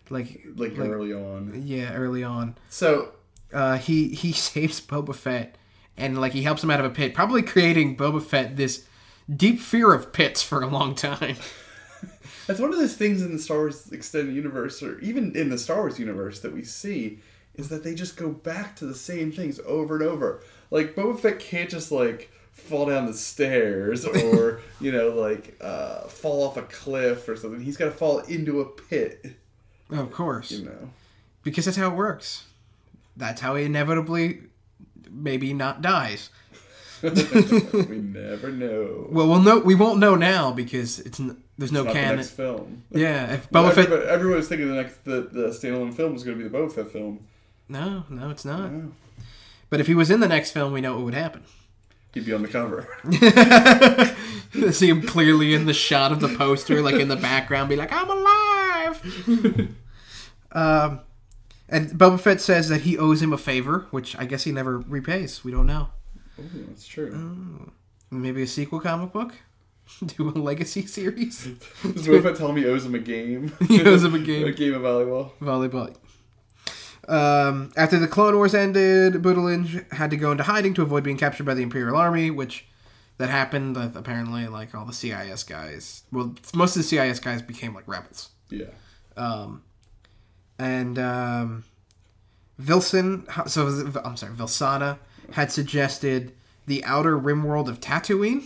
[0.10, 1.62] like Like, Like- early on.
[1.66, 2.56] yeah, early on.
[2.70, 3.12] So,
[3.54, 5.56] uh, he he saves Boba Fett
[6.00, 8.86] and like he helps him out of a pit, probably creating Boba Fett this
[9.34, 11.36] deep fear of pits for a long time.
[12.48, 15.58] that's one of those things in the Star Wars extended universe, or even in the
[15.58, 17.20] Star Wars universe, that we see
[17.56, 20.42] is that they just go back to the same things over and over.
[20.72, 26.08] Like, Boba Fett can't just, like, fall down the stairs or, you know, like, uh,
[26.08, 27.62] fall off a cliff or something.
[27.62, 29.36] He's got to fall into a pit,
[29.92, 30.90] of course, you know.
[31.44, 32.46] because that's how it works.
[33.18, 34.44] That's how he inevitably,
[35.12, 36.30] maybe not dies.
[37.02, 39.08] we never know.
[39.10, 39.60] Well, we'll know.
[39.60, 42.16] We won't know now because it's n- there's no Not the canon.
[42.18, 42.84] next film.
[42.92, 43.90] Yeah, if Well, Fett.
[43.92, 46.72] everyone was thinking the next the, the standalone film was going to be the Boba
[46.72, 47.26] Fett film.
[47.70, 48.70] No, no, it's not.
[48.70, 48.92] Oh.
[49.70, 51.44] But if he was in the next film, we know what would happen.
[52.14, 52.88] He'd be on the cover.
[54.72, 57.92] See him clearly in the shot of the poster, like in the background, be like,
[57.94, 59.70] "I'm alive."
[60.52, 61.02] um,
[61.72, 64.80] and Boba Fett says that he owes him a favor, which I guess he never
[64.80, 65.44] repays.
[65.44, 65.90] We don't know.
[66.40, 67.72] Ooh, that's true.
[68.12, 69.34] Maybe a sequel comic book,
[70.06, 71.44] do a legacy series,
[71.84, 73.52] Does Boba Fett tell me he owes him a game?
[73.68, 74.48] He owes him a game.
[74.48, 75.32] a game of volleyball.
[75.42, 75.96] volleyball.
[77.08, 81.18] Um, after the Clone Wars ended, Buttigieg had to go into hiding to avoid being
[81.18, 82.68] captured by the Imperial Army, which
[83.18, 83.76] that happened.
[83.76, 87.88] That apparently, like all the CIS guys, well, most of the CIS guys became like
[87.88, 88.30] rebels.
[88.52, 88.68] Yeah.
[89.18, 89.64] Um,
[90.60, 91.64] and um,
[92.62, 93.66] Vilson, so
[94.04, 95.00] I'm sorry, Vilsana
[95.32, 96.34] had suggested
[96.68, 98.46] the outer rim world of Tatooine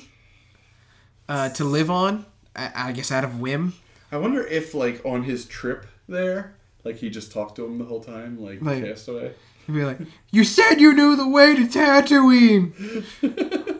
[1.28, 2.26] uh, to live on.
[2.56, 3.73] I, I guess out of whim.
[4.12, 7.86] I wonder if, like, on his trip there, like, he just talked to him the
[7.86, 9.34] whole time, like, Like- Castaway.
[9.65, 9.97] He'd be like,
[10.30, 12.73] "You said you knew the way to Tatooine."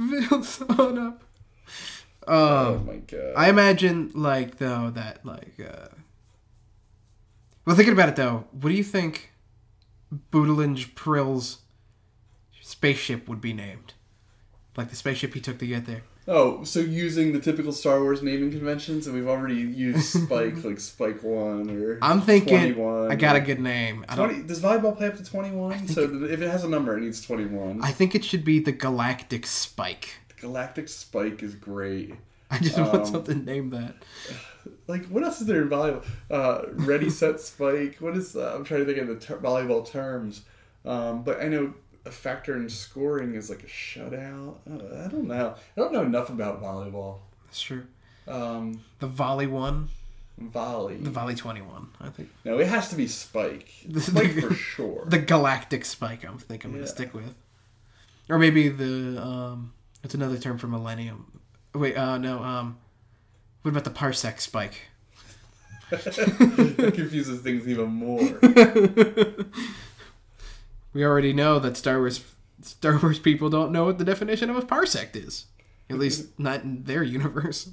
[0.00, 1.16] Vilsana.
[2.26, 3.32] Oh Um, my god.
[3.36, 5.88] I imagine, like, though that, like, uh...
[7.64, 9.32] well, thinking about it though, what do you think
[10.32, 11.58] Bootalinge Prill's
[12.60, 13.94] spaceship would be named?
[14.76, 16.02] Like the spaceship he took to get there.
[16.26, 20.80] oh, so using the typical Star Wars naming conventions, and we've already used Spike, like
[20.80, 21.98] Spike 1 or.
[22.02, 23.12] I'm thinking 21.
[23.12, 24.04] I got a good name.
[24.08, 24.46] I don't.
[24.46, 25.86] does volleyball play up to 21?
[25.88, 27.80] So th- if it has a number, it needs 21.
[27.82, 30.14] I think it should be the Galactic Spike.
[30.40, 32.14] Galactic Spike is great.
[32.50, 33.94] I just want Um, something named that.
[34.86, 36.04] Like, what else is there in volleyball?
[36.30, 37.96] Uh, ready, set, spike.
[38.00, 38.36] What is.
[38.36, 40.42] Uh, I'm trying to think of the ter- volleyball terms.
[40.84, 41.72] Um, but I know
[42.06, 44.56] a factor in scoring is like a shutout.
[44.70, 45.54] Uh, I don't know.
[45.76, 47.18] I don't know enough about volleyball.
[47.46, 47.84] That's true.
[48.28, 49.88] Um, The Volley one,
[50.38, 50.96] volley.
[50.96, 51.88] the Volley twenty one.
[52.00, 53.70] I think no, it has to be Spike.
[53.98, 55.04] Spike for sure.
[55.06, 56.24] the Galactic Spike.
[56.24, 56.78] I'm think I'm Yeah.
[56.78, 57.34] gonna stick with,
[58.28, 59.72] or maybe the um.
[60.02, 61.40] It's another term for Millennium.
[61.74, 62.42] Wait, uh, no.
[62.42, 62.76] Um,
[63.64, 64.82] what about the Parsec Spike?
[65.90, 68.38] that confuses things even more.
[70.94, 72.24] We already know that Star Wars
[72.62, 75.46] Star Wars people don't know what the definition of a parsec is.
[75.90, 77.68] At least not in their universe.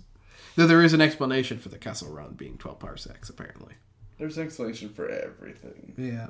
[0.56, 3.76] Though there is an explanation for the Kessel Run being 12 parsecs, apparently.
[4.18, 5.94] There's an explanation for everything.
[5.98, 6.28] Yeah.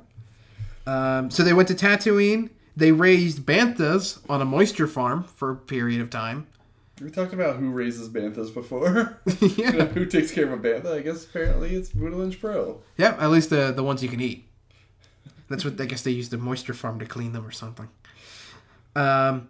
[0.86, 2.50] Um, so they went to Tatooine.
[2.76, 6.46] They raised banthas on a moisture farm for a period of time.
[7.00, 9.18] We talked about who raises banthas before.
[9.40, 9.86] yeah.
[9.86, 10.94] who takes care of a bantha?
[10.98, 12.80] I guess apparently it's Boodlinge Pro.
[12.96, 14.48] Yeah, at least the, the ones you can eat.
[15.48, 17.88] That's what I guess they use the moisture farm to clean them or something.
[18.94, 19.48] Um,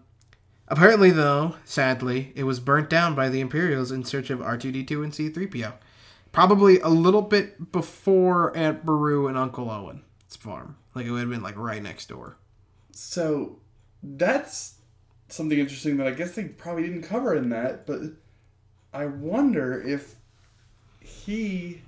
[0.68, 5.12] apparently, though, sadly, it was burnt down by the Imperials in search of R2D2 and
[5.12, 5.74] C3PO.
[6.32, 10.02] Probably a little bit before Aunt Beru and Uncle Owen's
[10.38, 10.76] farm.
[10.94, 12.36] Like it would have been like right next door.
[12.92, 13.58] So
[14.02, 14.74] that's
[15.32, 18.00] something interesting that I guess they probably didn't cover in that, but
[18.92, 20.16] I wonder if
[21.00, 21.82] he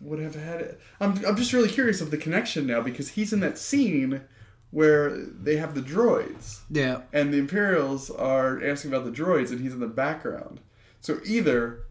[0.00, 0.80] would have had it.
[1.00, 4.22] I'm, I'm just really curious of the connection now because he's in that scene
[4.70, 9.60] where they have the droids Yeah, and the Imperials are asking about the droids and
[9.60, 10.60] he's in the background.
[11.00, 11.84] So either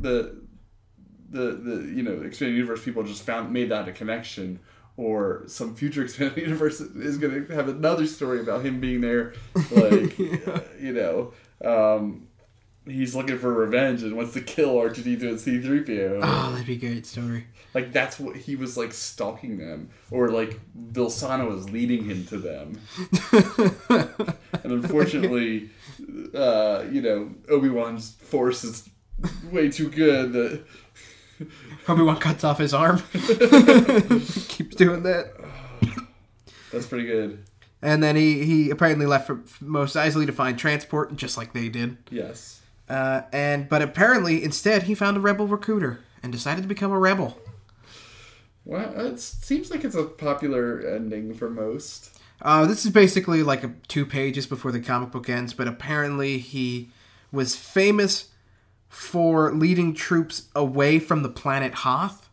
[0.00, 0.42] the
[1.30, 4.60] the the you know expanded universe people just found made that a connection
[4.96, 9.34] or some future expanded universe is going to have another story about him being there
[9.70, 11.32] like uh, you know
[11.64, 12.26] um
[12.84, 16.76] he's looking for revenge and wants to kill R2D2 and C3PO oh, that'd be a
[16.76, 17.46] great story.
[17.74, 22.38] like that's what he was like stalking them or like Vilsana was leading him to
[22.38, 22.80] them
[24.64, 25.70] and unfortunately
[26.34, 28.88] uh you know Obi-Wan's force is
[29.50, 30.64] way too good that
[31.88, 32.98] Obi Wan cuts off his arm.
[33.12, 35.32] Keeps doing that.
[36.72, 37.44] that's pretty good
[37.82, 41.68] And then he, he apparently left for Mos Eisley to find transport, just like they
[41.68, 41.96] did.
[42.10, 46.92] yes Uh, and but apparently instead he found a rebel recruiter and decided to become
[46.92, 47.38] a rebel.
[48.64, 53.64] well it seems like it's a popular ending for most Uh, this is basically like
[53.64, 56.90] a, two pages before the comic book ends, but apparently he
[57.32, 58.28] was famous
[58.92, 62.28] for leading troops away from the planet Hoth.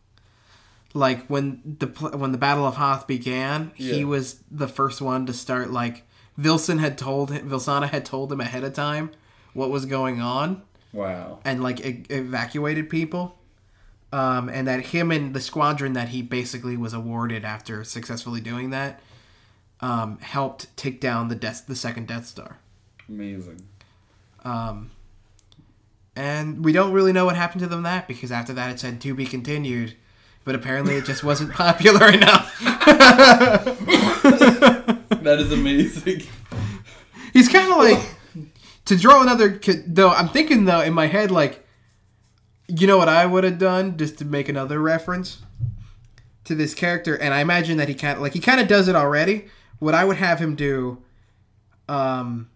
[0.92, 5.32] Like when the when the Battle of Hoth began, he was the first one to
[5.32, 5.70] start.
[5.70, 6.02] Like
[6.38, 9.10] Vilson had told him, Vilsana had told him ahead of time
[9.54, 10.60] what was going on,
[10.92, 13.38] wow and like e- evacuated people.
[14.12, 18.70] Um, and that him and the squadron that he basically was awarded after successfully doing
[18.70, 19.00] that
[19.80, 22.58] um, helped take down the death, the second Death Star.
[23.08, 23.62] amazing
[24.44, 24.90] Um,
[26.20, 29.00] and we don't really know what happened to them that because after that it said
[29.00, 29.96] to be continued,
[30.44, 32.60] but apparently it just wasn't popular enough.
[35.22, 36.22] that is amazing
[37.32, 38.14] He's kind of like
[38.84, 39.58] to draw another.
[39.86, 41.66] Though I'm thinking though in my head like,
[42.68, 45.40] you know what I would have done just to make another reference
[46.44, 48.88] to this character, and I imagine that he kind of like he kind of does
[48.88, 49.46] it already.
[49.78, 51.02] What I would have him do,
[51.88, 52.50] um,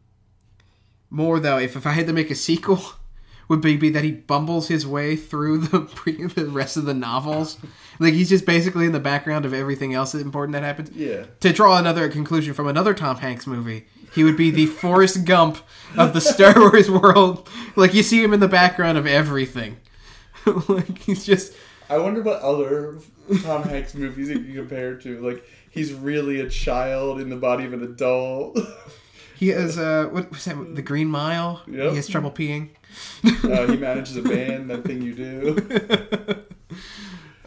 [1.09, 2.83] more though, if if I had to make a sequel,
[3.49, 6.95] would be, be that he bumbles his way through the pre- the rest of the
[6.95, 7.59] novels.
[7.99, 10.91] Like he's just basically in the background of everything else important that happens.
[10.91, 11.27] Yeah.
[11.41, 15.59] To draw another conclusion from another Tom Hanks movie, he would be the Forrest Gump
[15.97, 17.49] of the Star Wars world.
[17.77, 19.79] Like you see him in the background of everything.
[20.69, 21.55] like he's just
[21.89, 22.99] I wonder what other
[23.43, 25.21] Tom Hanks movies you can compare to.
[25.21, 28.59] Like he's really a child in the body of an adult.
[29.35, 31.63] He has uh what was that the Green Mile?
[31.67, 31.91] Yep.
[31.91, 32.71] He has trouble peeing.
[33.25, 34.71] uh, he manages a band.
[34.71, 36.45] That thing you do.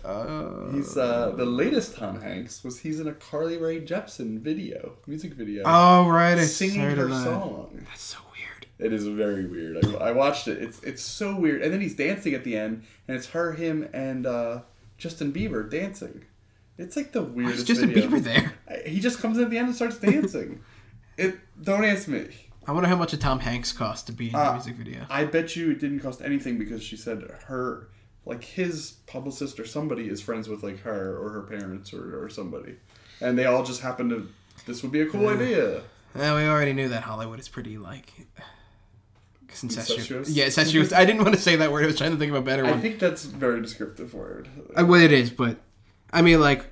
[0.06, 4.94] Uh, He's uh, the latest Tom Hanks was he's in a Carly Rae Jepsen video,
[5.06, 7.24] music video, oh right, I singing her that.
[7.26, 7.86] song.
[7.90, 8.68] That's so weird.
[8.80, 9.86] It is very weird.
[9.86, 10.64] I, I watched it.
[10.64, 11.62] It's it's so weird.
[11.62, 14.62] And then he's dancing at the end, and it's her, him, and uh,
[14.98, 16.24] Justin Bieber dancing.
[16.78, 17.60] It's like the Why weirdest.
[17.60, 18.10] is Justin video.
[18.10, 18.54] Bieber there?
[18.70, 20.62] I- He just comes in at the end and starts dancing.
[21.18, 21.36] it.
[21.64, 22.28] Don't ask me.
[22.68, 25.06] I wonder how much a Tom Hanks cost to be in the Uh, music video.
[25.10, 27.88] I bet you it didn't cost anything because she said her,
[28.26, 32.30] like his publicist or somebody is friends with like her or her parents or, or
[32.30, 32.76] somebody,
[33.22, 34.28] and they all just happen to.
[34.66, 35.82] This would be a cool idea.
[36.14, 38.12] Well, we already knew that Hollywood is pretty like
[39.64, 39.90] incestuous.
[39.90, 40.30] Incestuous?
[40.30, 40.92] Yeah, incestuous.
[40.94, 41.84] I didn't want to say that word.
[41.84, 42.70] I was trying to think of a better word.
[42.70, 42.82] I one.
[42.82, 44.50] think that's a very descriptive word.
[44.78, 45.58] Uh, well, it is, but
[46.12, 46.66] I mean, like,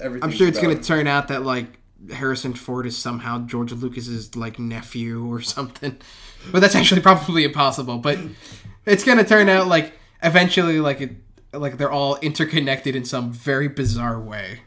[0.00, 0.24] Everything.
[0.28, 1.78] I'm sure it's going to turn out that like
[2.10, 5.98] Harrison Ford is somehow George Lucas's like nephew or something.
[6.50, 7.98] But that's actually probably impossible.
[7.98, 8.18] But
[8.86, 11.12] it's going to turn out like eventually, like it,
[11.52, 14.60] like they're all interconnected in some very bizarre way.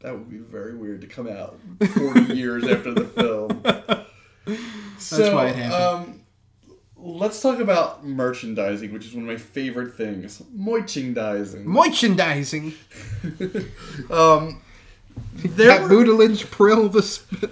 [0.00, 1.58] That would be very weird to come out
[1.94, 3.60] 40 years after the film.
[3.64, 5.72] That's why it happened.
[6.08, 6.20] Um,
[6.96, 10.42] let's talk about merchandising, which is one of my favorite things.
[10.52, 11.66] Merchandising.
[11.66, 12.74] Merchandising.
[14.10, 14.62] um,
[15.34, 17.50] there That were bootylage prill the sp-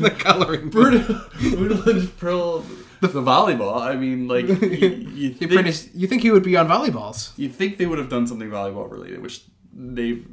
[0.00, 0.94] the coloring book.
[0.94, 2.64] Bootylage Prill,
[3.00, 3.80] the volleyball.
[3.80, 7.32] I mean, like, you, you, You, think, pretty- you think he would be on volleyballs?
[7.36, 10.26] you think they would have done something volleyball related, which they've.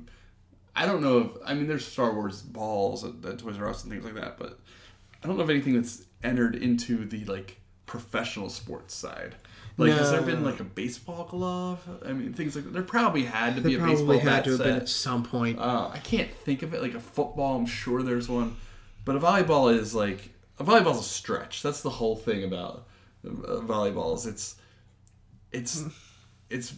[0.75, 1.31] I don't know if.
[1.45, 4.37] I mean, there's Star Wars balls at, at Toys R Us and things like that,
[4.37, 4.59] but
[5.23, 9.35] I don't know if anything that's entered into the, like, professional sports side.
[9.77, 11.88] Like, has there been, like, a baseball glove?
[12.05, 12.73] I mean, things like that.
[12.73, 14.65] There probably had to be a baseball probably had bat to have set.
[14.65, 15.60] been at some point.
[15.60, 17.57] Uh, I can't think of it like a football.
[17.57, 18.55] I'm sure there's one,
[19.05, 20.29] but a volleyball is like
[20.60, 21.62] a volleyball's a stretch.
[21.63, 22.88] That's the whole thing about
[23.25, 24.27] uh, volleyballs.
[24.27, 24.55] It's
[25.51, 25.84] it's
[26.49, 26.73] it's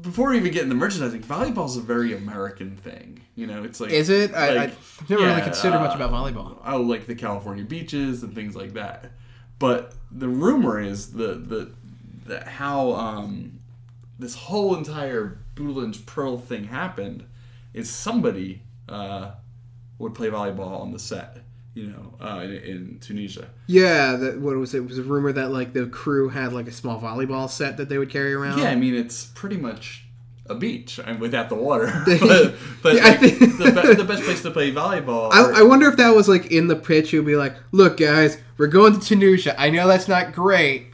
[0.00, 1.22] before we even get into merchandising.
[1.22, 3.20] Volleyball's a very American thing.
[3.34, 4.34] You know, it's like Is it?
[4.34, 6.58] I, like, I've never really yeah, considered much uh, about volleyball.
[6.62, 9.12] I like the California beaches and things like that.
[9.62, 11.70] But the rumor is the the
[12.26, 13.58] that how um,
[14.18, 17.24] this whole entire Bootlands Pearl thing happened
[17.74, 19.30] is somebody uh,
[19.98, 21.38] would play volleyball on the set,
[21.74, 23.48] you know, uh, in, in Tunisia.
[23.66, 24.78] Yeah, that what was it?
[24.78, 24.86] it?
[24.88, 27.98] Was a rumor that like the crew had like a small volleyball set that they
[27.98, 28.58] would carry around.
[28.58, 30.04] Yeah, I mean it's pretty much
[30.50, 31.86] a beach and without the water.
[32.06, 35.30] but but Yeah, I like, think- the, be- the best place to play volleyball.
[35.30, 37.12] or- I, I wonder if that was like in the pitch.
[37.12, 39.60] You'd be like, "Look, guys, we're going to Tunisia.
[39.60, 40.86] I know that's not great,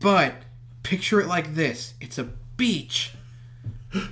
[0.00, 0.34] but
[0.82, 2.24] picture it like this: it's a
[2.56, 3.12] beach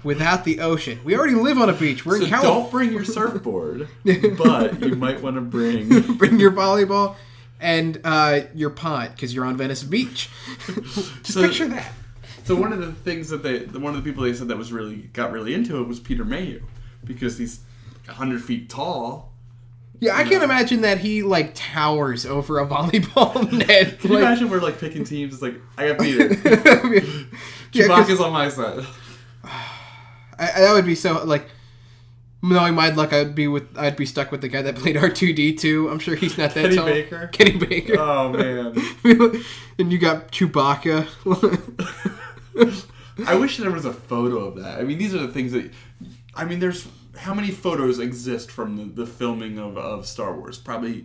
[0.04, 1.00] without the ocean.
[1.02, 2.06] We already live on a beach.
[2.06, 2.70] We're so in don't California.
[2.70, 3.88] bring your surfboard,
[4.38, 7.16] but you might want to bring Bring your volleyball
[7.58, 10.30] and uh, your pot because you're on Venice Beach.
[10.68, 11.90] Just So- picture that.
[12.44, 14.72] So one of the things that they, one of the people they said that was
[14.72, 16.62] really got really into it was Peter Mayhew,
[17.04, 17.58] because he's
[18.06, 19.31] hundred feet tall.
[20.02, 24.00] Yeah, I can't imagine that he like towers over a volleyball net.
[24.00, 25.34] Can you like- imagine we're like picking teams?
[25.34, 26.28] It's like I got Peter.
[27.74, 28.84] Yeah, Chewbacca's on my side.
[29.44, 29.62] I,
[30.38, 31.46] I- that would be so like
[32.42, 35.90] knowing my luck I'd be with I'd be stuck with the guy that played R2D2
[35.90, 37.28] I'm sure he's not that Kenny tall Baker?
[37.32, 38.76] Kenny Baker Oh man,
[39.78, 41.06] and you got Chewbacca
[43.26, 44.80] I wish there was a photo of that.
[44.80, 45.70] I mean, these are the things that.
[46.34, 50.58] I mean, there's how many photos exist from the, the filming of, of Star Wars?
[50.58, 51.04] Probably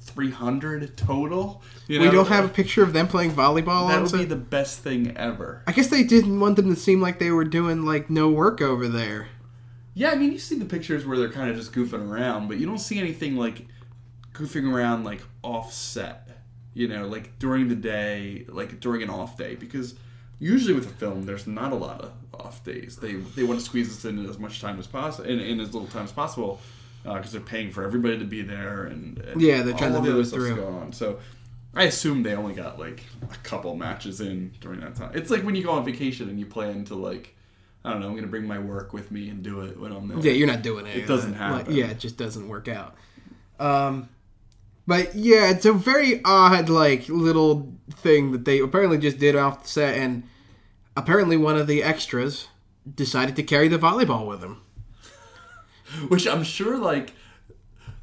[0.00, 1.62] three hundred total.
[1.86, 4.80] You we don't have a picture of them playing volleyball That would be the best
[4.80, 5.62] thing ever.
[5.66, 8.60] I guess they didn't want them to seem like they were doing like no work
[8.60, 9.28] over there
[9.94, 12.58] Yeah, I mean, you see the pictures where they're kind of just goofing around, but
[12.58, 13.66] you don't see anything like
[14.32, 16.28] goofing around like offset.
[16.74, 19.94] You know, like during the day, like during an off day, because
[20.42, 22.96] usually with a film, there's not a lot of off days.
[22.96, 25.72] They they want to squeeze this in as much time as possible, in, in as
[25.72, 26.60] little time as possible,
[27.04, 30.10] because they're paying for everybody to be there, and, and Yeah, they're trying to move
[30.12, 30.56] other it stuff's through.
[30.56, 30.92] going on.
[30.92, 31.18] So.
[31.74, 35.12] I assume they only got like a couple matches in during that time.
[35.14, 37.34] It's like when you go on vacation and you plan to like,
[37.82, 40.06] I don't know, I'm gonna bring my work with me and do it when I'm
[40.06, 40.18] there.
[40.18, 41.74] yeah you're not doing it It doesn't happen.
[41.74, 42.94] yeah it just doesn't work out
[43.58, 44.10] um
[44.86, 49.62] But yeah, it's a very odd, like, little thing that they apparently just did off
[49.62, 50.24] the set, and
[50.96, 52.48] apparently one of the extras
[52.94, 54.60] decided to carry the volleyball with him.
[56.08, 57.12] which I'm sure like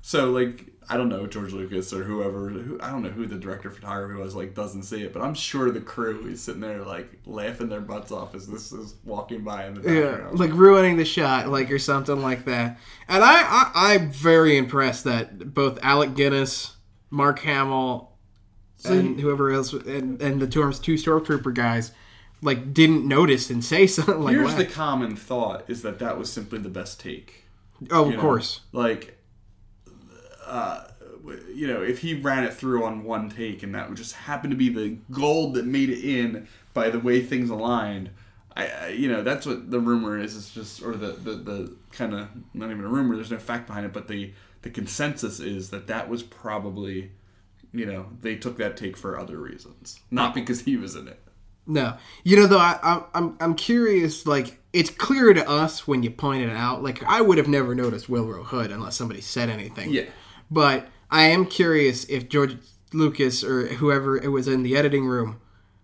[0.01, 3.35] so like I don't know George Lucas or whoever who, I don't know who the
[3.35, 6.61] director of photography was like doesn't see it but I'm sure the crew is sitting
[6.61, 10.51] there like laughing their butts off as this is walking by in the Yeah, like
[10.51, 12.79] ruining the shot, like or something like that.
[13.07, 16.75] And I, I I'm very impressed that both Alec Guinness,
[17.09, 18.11] Mark Hamill,
[18.85, 21.91] and whoever else, and, and the two arms two stormtrooper guys,
[22.41, 24.67] like didn't notice and say something like Here's that.
[24.67, 27.45] the common thought is that that was simply the best take.
[27.91, 28.21] oh, of know?
[28.21, 28.61] course.
[28.71, 29.17] Like
[30.45, 30.85] uh
[31.53, 34.49] you know, if he ran it through on one take and that would just happen
[34.49, 38.09] to be the gold that made it in by the way things aligned,
[38.55, 40.35] I, I you know, that's what the rumor is.
[40.35, 43.67] It's just, or the, the, the kind of, not even a rumor, there's no fact
[43.67, 47.11] behind it, but the, the consensus is that that was probably,
[47.73, 51.19] you know, they took that take for other reasons, not because he was in it.
[51.69, 54.25] No, you know though, I, I, I'm I'm curious.
[54.25, 56.81] Like it's clear to us when you point it out.
[56.83, 59.91] Like I would have never noticed Wilrow Hood unless somebody said anything.
[59.91, 60.05] Yeah.
[60.49, 62.57] But I am curious if George
[62.91, 65.39] Lucas or whoever it was in the editing room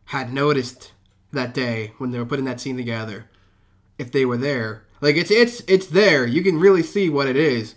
[0.06, 0.92] had noticed
[1.32, 3.30] that day when they were putting that scene together,
[4.00, 4.86] if they were there.
[5.02, 6.26] Like it's it's it's there.
[6.26, 7.76] You can really see what it is.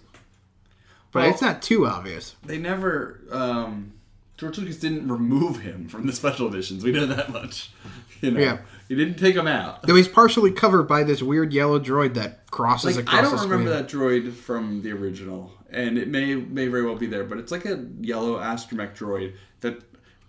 [1.13, 2.37] But Well- it's not too obvious.
[2.45, 3.93] They never, um,
[4.39, 6.84] George Lucas didn't remove him from the special editions.
[6.84, 7.70] We know that much.
[8.20, 8.59] You know, Yeah.
[8.89, 9.84] he didn't take him out.
[9.84, 13.41] Though he's partially covered by this weird yellow droid that crosses Like, across I don't
[13.49, 17.39] remember that droid from the original, and it may may very well be there, but
[17.39, 19.80] it's like a yellow astromech droid that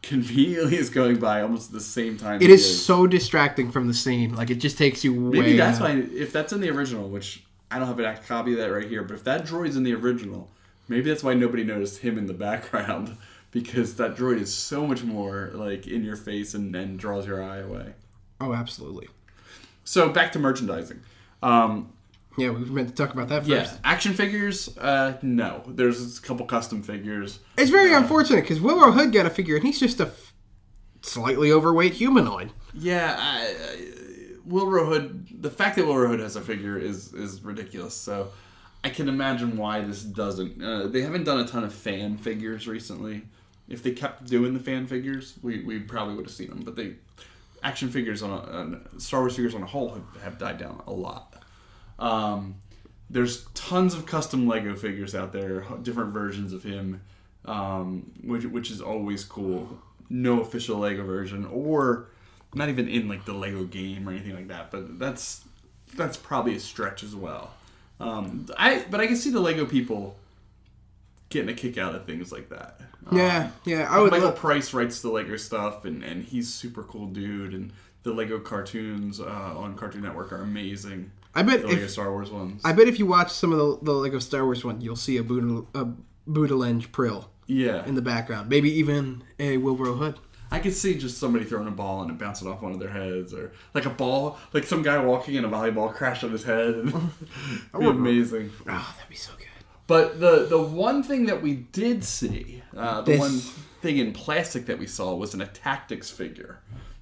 [0.03, 2.43] conveniently is going by almost at the same time.
[2.43, 4.35] It is, is so distracting from the scene.
[4.35, 5.39] Like it just takes you way.
[5.39, 5.89] Maybe that's out.
[5.89, 8.71] why if that's in the original, which I don't have an act copy of that
[8.71, 10.47] right here, but if that droid's in the original,
[10.87, 13.17] maybe that's why nobody noticed him in the background
[13.51, 17.43] because that droid is so much more like in your face and, and draws your
[17.43, 17.93] eye away.
[18.41, 19.07] Oh, absolutely.
[19.83, 20.99] So back to merchandising.
[21.41, 21.91] Um,
[22.37, 23.49] Yeah, we meant to talk about that first.
[23.49, 24.77] yeah, action figures.
[24.77, 27.39] Uh, no, there's a couple custom figures.
[27.57, 30.33] It's very unfortunate because Wilrow Hood got a figure and he's just a f-
[31.01, 32.51] slightly overweight humanoid.
[32.73, 33.85] Yeah, I, I,
[34.85, 35.27] Hood.
[35.41, 37.93] The fact that Wilrow Hood has a figure is is ridiculous.
[37.93, 38.29] So
[38.83, 40.63] I can imagine why this doesn't.
[40.63, 43.23] Uh, they haven't done a ton of fan figures recently.
[43.67, 46.61] If they kept doing the fan figures, we, we probably would have seen them.
[46.63, 46.95] But they
[47.61, 50.81] action figures on, a, on Star Wars figures on a whole have, have died down
[50.87, 51.43] a lot.
[51.99, 52.55] Um,
[53.09, 57.01] there's tons of custom Lego figures out there, different versions of him,
[57.45, 59.79] um, which which is always cool.
[60.09, 62.07] No official Lego version, or
[62.53, 64.71] not even in like the Lego game or anything like that.
[64.71, 65.43] But that's
[65.95, 67.51] that's probably a stretch as well.
[67.99, 70.15] Um, I but I can see the Lego people
[71.29, 72.79] getting a kick out of things like that.
[73.07, 73.87] Um, Yeah, yeah.
[73.89, 74.11] I would.
[74.11, 77.53] Michael Lo- Price writes the Lego stuff, and, and he's super cool dude.
[77.53, 77.71] And
[78.03, 81.11] the Lego cartoons uh, on Cartoon Network are amazing.
[81.35, 82.61] I bet The Lego if Star Wars ones.
[82.65, 85.17] I bet if you watch some of the, the Lego Star Wars one, you'll see
[85.17, 85.87] a Buddha a
[86.27, 88.49] Buddhalenge Prill yeah, in the background.
[88.49, 90.19] Maybe even a Wilrow Hood.
[90.51, 92.89] I could see just somebody throwing a ball and it bouncing off one of their
[92.89, 96.43] heads, or like a ball, like some guy walking in a volleyball crash on his
[96.43, 96.75] head.
[96.93, 96.93] And
[97.71, 98.51] That'd be amazing.
[98.67, 99.45] Oh, that'd be so good.
[99.87, 103.39] But the the one thing that we did see, uh, the This- one
[103.81, 106.59] thing in plastic that we saw was an Attacktix figure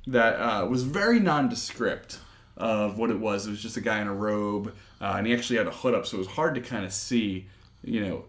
[0.08, 2.20] that uh, was very nondescript
[2.56, 3.48] of what it was.
[3.48, 5.94] It was just a guy in a robe, uh, and he actually had a hood
[5.94, 7.48] up, so it was hard to kind of see,
[7.84, 8.26] you know,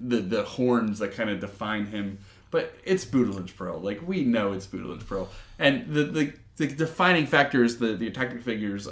[0.00, 2.18] the the horns that kind of define him.
[2.50, 3.78] But it's Boodlage Pro.
[3.78, 5.28] Like we know it's Boodlage Pro,
[5.58, 8.90] and the the the defining factor is the the tactic figures uh,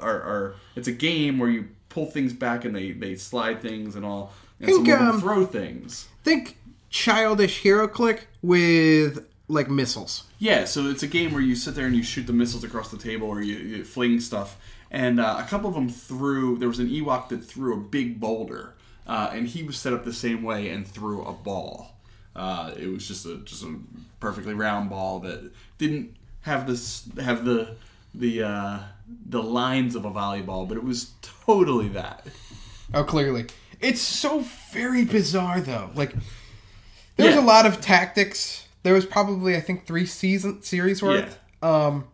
[0.00, 3.96] are, are it's a game where you pull things back and they they slide things
[3.96, 6.08] and all, and Think, some of them um, throw things.
[6.22, 6.56] Think
[6.90, 10.24] childish HeroClix with like missiles.
[10.38, 12.90] Yeah, so it's a game where you sit there and you shoot the missiles across
[12.90, 14.58] the table or you, you fling stuff.
[14.90, 16.56] And uh, a couple of them threw.
[16.56, 18.74] There was an Ewok that threw a big boulder,
[19.06, 21.97] uh, and he was set up the same way and threw a ball.
[22.38, 23.76] Uh, it was just a just a
[24.20, 27.74] perfectly round ball that didn't have this have the
[28.14, 28.78] the uh,
[29.26, 32.26] the lines of a volleyball, but it was totally that.
[32.94, 33.46] Oh, clearly.
[33.80, 35.90] It's so very bizarre, though.
[35.94, 36.14] Like,
[37.16, 37.40] there's Yeah.
[37.40, 38.66] a lot of tactics.
[38.82, 41.38] There was probably, I think, three season series worth.
[41.62, 42.06] Um,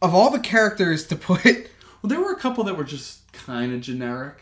[0.00, 1.44] of all the characters to put,
[2.02, 4.38] Well, there were a couple that were just kind of generic,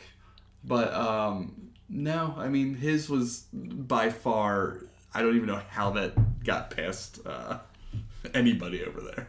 [0.65, 4.81] but um, no, I mean his was by far.
[5.15, 7.59] I don't even know how that got past uh,
[8.35, 9.29] anybody over there.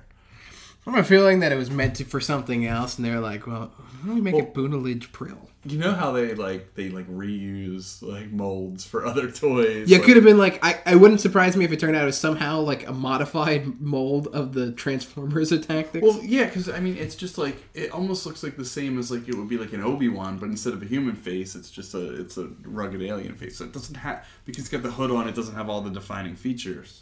[0.87, 3.47] I have a feeling that it was meant to for something else, and they're like,
[3.47, 7.07] "Well, why don't we make it Boonalage Prill?" You know how they like they like
[7.09, 9.89] reuse like molds for other toys.
[9.89, 10.79] Yeah, it like- could have been like I.
[10.91, 14.53] It wouldn't surprise me if it turned out as somehow like a modified mold of
[14.53, 16.03] the Transformers tactics.
[16.03, 19.09] Well, yeah, because I mean, it's just like it almost looks like the same as
[19.09, 21.71] like it would be like an Obi Wan, but instead of a human face, it's
[21.71, 23.57] just a it's a rugged alien face.
[23.57, 25.27] So it doesn't have because it's got the hood on.
[25.27, 27.01] It doesn't have all the defining features.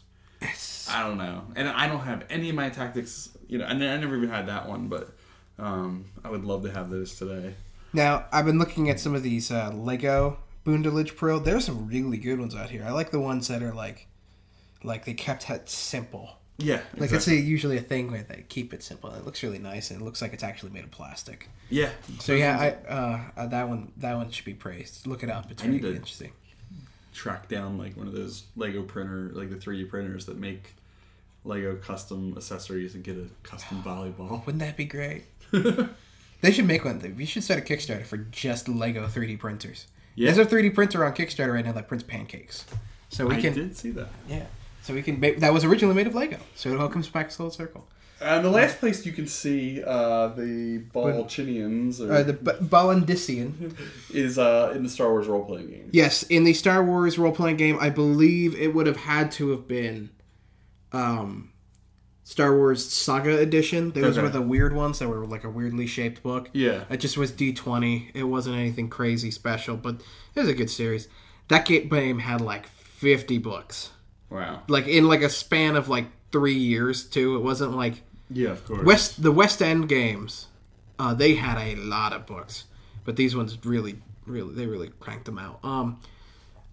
[0.90, 3.30] I don't know, and I don't have any of my tactics.
[3.48, 5.10] You know, I, I never even had that one, but
[5.60, 7.54] um, I would love to have those today.
[7.94, 11.40] Now I've been looking at some of these uh, Lego Boondalage Pro.
[11.40, 12.84] There's some really good ones out here.
[12.86, 14.08] I like the ones that are like,
[14.84, 16.38] like they kept it simple.
[16.58, 19.12] Yeah, Like it's a, usually a thing where they keep it simple.
[19.14, 21.50] It looks really nice and it looks like it's actually made of plastic.
[21.70, 21.90] yeah.
[22.20, 25.08] So yeah, I uh, uh, that one that one should be praised.
[25.08, 25.50] Look it up.
[25.50, 26.32] It's need interesting.
[27.12, 30.76] track down like one of those Lego printer, like the 3D printers that make
[31.46, 34.46] Lego custom accessories and get a custom volleyball.
[34.46, 35.24] Wouldn't that be great?
[36.42, 37.00] They should make one.
[37.18, 39.88] We should start a Kickstarter for just Lego 3D printers.
[40.16, 40.30] Yeah.
[40.30, 42.66] There's a 3D printer on Kickstarter right now that prints pancakes.
[43.08, 44.10] So we I can, did see that.
[44.28, 44.48] yeah.
[44.82, 45.22] So we can.
[45.22, 46.40] Make, that was originally made of Lego.
[46.56, 47.88] So it all comes back full circle.
[48.20, 53.74] And the last place you can see uh, the Ballchinians or, Uh, the B- Balandisian.
[54.14, 55.90] is uh, in the Star Wars role playing game.
[55.94, 59.52] Yes, in the Star Wars role playing game, I believe it would have had to
[59.52, 60.10] have been
[60.94, 61.52] um,
[62.24, 63.92] Star Wars Saga Edition.
[63.92, 64.22] Those Okay.
[64.26, 66.50] were the weird ones that were like a weirdly shaped book.
[66.54, 66.86] Yeah.
[66.90, 68.12] It just was D20.
[68.14, 69.96] It wasn't anything crazy special, but
[70.36, 71.08] it was a good series.
[71.50, 73.92] That game had like 50 books.
[74.30, 74.62] Wow.
[74.68, 77.36] Like in like a span of like 3 years too.
[77.36, 78.84] It wasn't like Yeah, of course.
[78.86, 80.48] West the West End games.
[80.98, 82.66] Uh, they had a lot of books,
[83.04, 85.60] but these ones really really they really cranked them out.
[85.64, 86.00] Um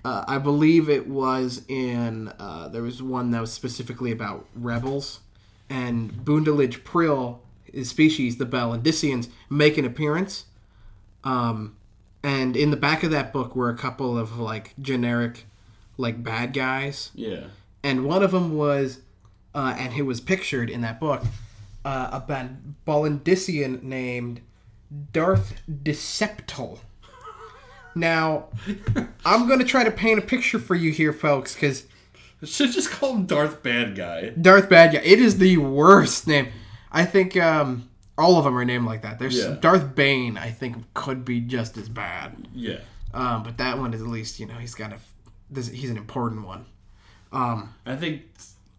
[0.05, 5.21] uh, I believe it was in uh, there was one that was specifically about rebels
[5.69, 7.39] and Boondalage Prill
[7.73, 10.47] his species the Balandisians make an appearance
[11.25, 11.77] um,
[12.23, 15.47] and in the back of that book were a couple of like generic
[15.97, 17.45] like bad guys Yeah.
[17.83, 19.01] and one of them was,
[19.55, 21.23] uh, and he was pictured in that book,
[21.85, 22.75] uh, a Ban-
[23.83, 24.41] named
[25.13, 26.79] Darth Deceptal.
[27.95, 28.49] Now,
[29.25, 31.87] I'm gonna try to paint a picture for you here, folks, because
[32.45, 34.31] Should just call him Darth Bad Guy.
[34.31, 35.01] Darth Bad Guy.
[35.01, 36.49] It is the worst name.
[36.93, 39.19] I think um, all of them are named like that.
[39.19, 39.57] There's Yeah.
[39.61, 40.39] Darth Bane.
[40.39, 42.49] I think could be just as bad.
[42.55, 42.79] Yeah.
[43.13, 44.99] Um, but that one is at least you know he's got a
[45.51, 46.65] this, he's an important one.
[47.33, 48.23] Um, I think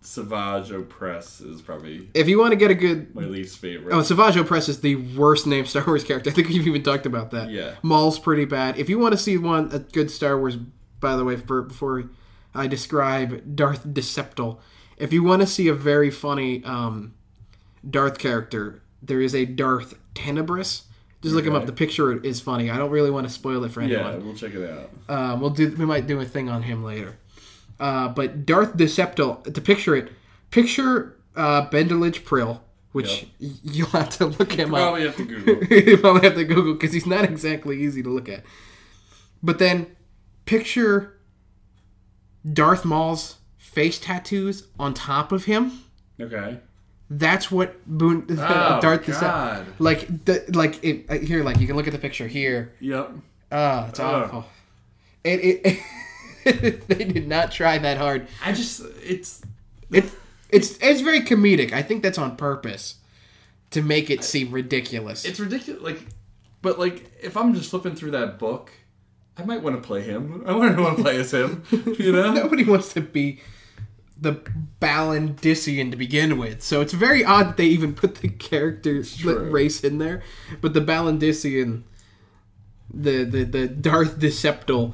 [0.03, 3.93] Savage Opress is probably if you want to get a good my least favorite.
[3.93, 6.29] Oh, Savage Opress is the worst named Star Wars character.
[6.31, 7.51] I think we've even talked about that.
[7.51, 7.75] Yeah.
[7.83, 8.77] Maul's pretty bad.
[8.79, 10.57] If you want to see one a good Star Wars,
[10.99, 12.09] by the way, for, before
[12.55, 14.57] I describe Darth Deceptal,
[14.97, 17.13] if you want to see a very funny um,
[17.87, 20.85] Darth character, there is a Darth Tenebrous.
[21.21, 21.67] Just look him up.
[21.67, 22.71] The picture is funny.
[22.71, 24.13] I don't really want to spoil it for anyone.
[24.13, 24.89] yeah, we'll check it out.
[25.07, 25.75] Uh, we'll do.
[25.77, 27.17] We might do a thing on him later.
[27.81, 29.51] Uh, but Darth Deceptal.
[29.53, 30.11] To picture it,
[30.51, 32.61] picture uh, Bendelige Prill,
[32.91, 33.51] which Yep.
[33.63, 34.81] you'll have to look him up.
[34.81, 35.63] Probably have to Google.
[35.77, 38.43] you probably have to Google because he's not exactly easy to look at.
[39.43, 39.87] But then
[40.45, 41.17] picture
[42.51, 45.71] Darth Maul's face tattoos on top of him.
[46.19, 46.59] okay.
[47.13, 49.65] That's what Boone Oh, Darth God.
[49.65, 49.65] Deceptal.
[49.79, 52.71] Like the like it, uh, here, like you can look at the picture here.
[52.79, 53.11] Yep.
[53.51, 54.05] Ah, it's Ugh.
[54.23, 54.45] awful.
[55.25, 55.79] It, it
[56.87, 58.27] they did not try that hard.
[58.43, 59.41] I just it's
[59.91, 60.05] It
[60.49, 61.71] it's it's very comedic.
[61.71, 62.95] I think that's on purpose
[63.71, 65.25] to make it seem ridiculous.
[65.25, 65.81] it's ridiculous.
[65.81, 66.05] Like,
[66.61, 68.71] but like if I'm just flipping through that book,
[69.37, 70.43] I might want to play him.
[70.47, 71.63] I want to want to play as him.
[71.71, 72.33] You know.
[72.33, 73.39] Nobody wants to be
[74.19, 74.33] the
[74.79, 79.83] Balandisian to begin with, so it's very odd that they even put the character race
[79.83, 80.21] in there.
[80.59, 81.83] But the Balandisian,
[82.93, 84.93] the the the Darth Deceptal,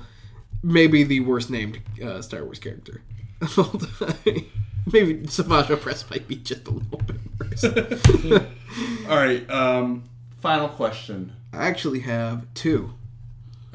[0.64, 3.02] may be the worst named uh, Star Wars character
[3.42, 4.46] of all time.
[4.92, 7.64] Maybe Savage Opress might be just a little bit worse.
[9.10, 9.50] All right.
[9.50, 10.04] Um.
[10.40, 11.34] Final question.
[11.52, 12.94] I actually have two.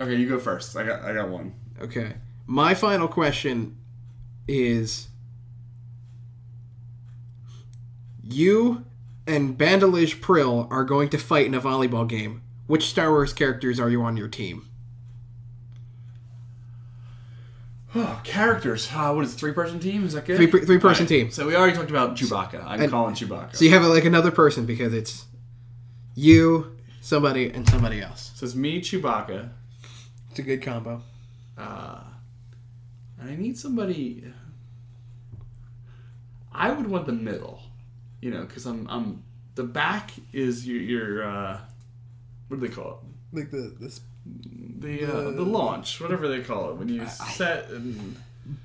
[0.01, 0.74] Okay, you go first.
[0.76, 1.55] I got I got one.
[1.80, 2.14] Okay.
[2.47, 3.76] My final question
[4.49, 5.09] is
[8.22, 8.85] You
[9.26, 12.43] and Bandalish Prill are going to fight in a volleyball game.
[12.66, 14.68] Which Star Wars characters are you on your team?
[17.95, 18.88] Oh, characters.
[18.93, 20.05] Uh, what is it, three person team?
[20.07, 20.36] Is that good?
[20.36, 21.30] Three, three person All team.
[21.30, 22.64] So we already talked about Chewbacca.
[22.66, 23.55] I'm And- calling Chewbacca.
[23.55, 25.26] So you have like another person because it's
[26.14, 28.32] you, somebody, and somebody else.
[28.34, 29.51] so it's me, Chewbacca,
[30.30, 31.03] It's a good combo.
[31.59, 32.01] uh,
[33.20, 34.24] and I need somebody.
[36.55, 37.62] I would want the middle,
[38.20, 39.22] you know, because I'm I'm
[39.55, 41.61] the back is your, your uh,
[42.49, 42.90] what do they call
[43.32, 43.36] it?
[43.36, 48.16] Like the this The uh, the launch, whatever they call it, when you set and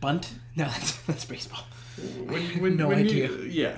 [0.02, 0.32] bunt.
[0.56, 1.64] No, that's that's baseball.
[2.26, 3.30] when, when, no when idea.
[3.30, 3.78] You, yeah,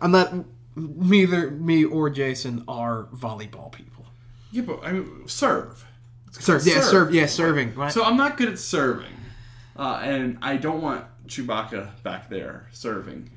[0.00, 0.32] I'm not.
[0.76, 4.06] Neither me or Jason are volleyball people.
[4.52, 5.84] yeah, but I mean, serve.
[6.30, 6.84] Serve, yeah, Serve.
[6.84, 7.74] serve, yeah, serving.
[7.74, 7.92] What?
[7.92, 9.14] So I'm not good at serving,
[9.76, 13.30] uh, and I don't want Chewbacca back there serving.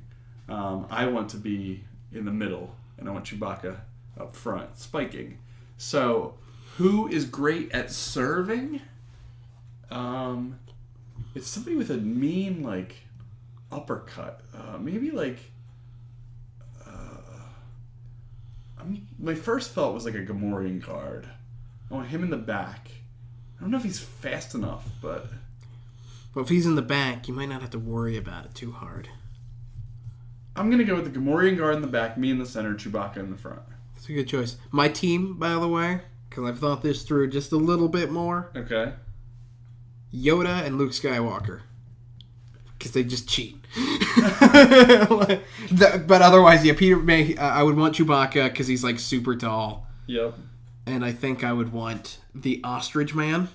[0.49, 3.77] Um, I want to be in the middle, and I want Chewbacca
[4.19, 5.39] up front spiking.
[5.77, 6.35] So,
[6.77, 8.81] who is great at serving?
[9.89, 10.59] Um,
[11.35, 12.95] it's somebody with a mean like
[13.71, 14.41] uppercut.
[14.55, 15.39] Uh, maybe like.
[16.85, 16.91] Uh,
[18.79, 21.27] I'm, my first thought was like a Gamorrean guard.
[21.89, 22.89] I want him in the back.
[23.57, 25.27] I don't know if he's fast enough, but
[26.33, 28.71] but if he's in the back, you might not have to worry about it too
[28.71, 29.09] hard.
[30.55, 33.17] I'm gonna go with the Gamorrean guard in the back, me in the center, Chewbacca
[33.17, 33.61] in the front.
[33.93, 34.57] That's a good choice.
[34.71, 36.01] My team, by the way,
[36.31, 38.49] because I've thought this through just a little bit more.
[38.55, 38.93] Okay.
[40.13, 41.59] Yoda and Luke Skywalker.
[42.77, 43.57] Because they just cheat.
[45.71, 47.35] But otherwise, yeah, Peter May.
[47.35, 50.33] Uh, I would want Chewbacca because he's like super tall, Yep.
[50.85, 53.47] and I think I would want the Ostrich Man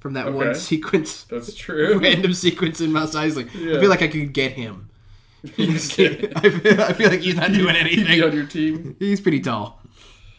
[0.00, 1.98] from that one sequence, That's true.
[2.02, 3.46] random sequence in Mos Eisley.
[3.48, 4.90] I feel like I could get him.
[5.44, 8.18] I, feel, I feel like he's not doing be on anything.
[8.18, 8.96] your team.
[8.98, 9.77] He's pretty tall.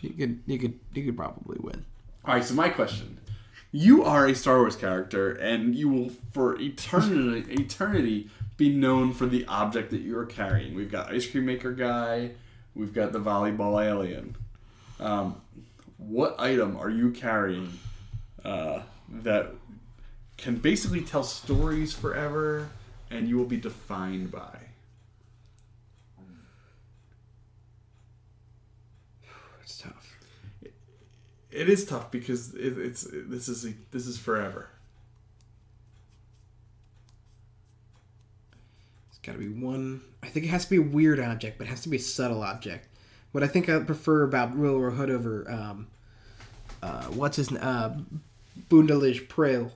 [0.02, 1.86] You could, you could, you could probably win.
[2.26, 2.44] All right.
[2.44, 3.20] So my question:
[3.72, 9.26] You are a Star Wars character, and you will, for eternity, eternity, be known for
[9.26, 10.76] the object that you are carrying.
[10.76, 12.32] We've got ice cream maker guy.
[12.76, 14.36] We've got the volleyball alien.
[15.00, 15.42] Um,
[15.98, 17.78] what item are you carrying
[18.46, 18.82] uh,
[19.22, 19.52] that
[20.38, 22.70] can basically tell stories forever,
[23.12, 24.58] and you will be defined by?
[29.62, 30.18] It's tough.
[31.52, 34.70] It is tough because it, it's this is a, this is forever.
[39.10, 40.02] It's got to be one.
[40.22, 42.02] I think it has to be a weird object, but it has to be a
[42.02, 42.88] subtle object.
[43.32, 45.88] What I think I prefer about Wilrow Hood over um,
[46.82, 47.98] uh, what's his uh,
[48.70, 49.72] Boondelish Prill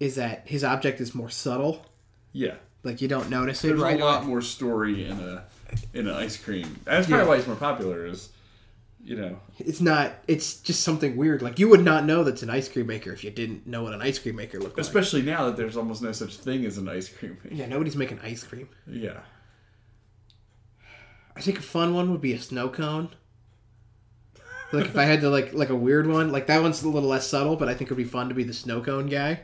[0.00, 1.86] is that his object is more subtle.
[2.32, 5.44] Yeah, Like you don't notice it there's right a lot more story in a
[5.92, 6.80] in an ice cream.
[6.84, 7.28] That's probably Yeah.
[7.28, 8.06] why it's more popular.
[8.06, 8.30] Is
[9.06, 10.14] you know It's not.
[10.26, 11.42] It's just something weird.
[11.42, 13.92] Like you would not know that's an ice cream maker if you didn't know what
[13.92, 14.86] an ice cream maker looked like.
[14.86, 17.36] especially now that there's almost no such thing as an ice cream.
[17.44, 17.54] maker.
[17.54, 18.68] yeah, nobody's making ice cream.
[18.86, 19.20] Yeah,
[21.36, 23.10] I think a fun one would be a snow cone.
[24.72, 27.08] Like if I had to like like a weird one, like that one's a little
[27.08, 29.40] less subtle, but I think it'd be fun to be the snow cone guy.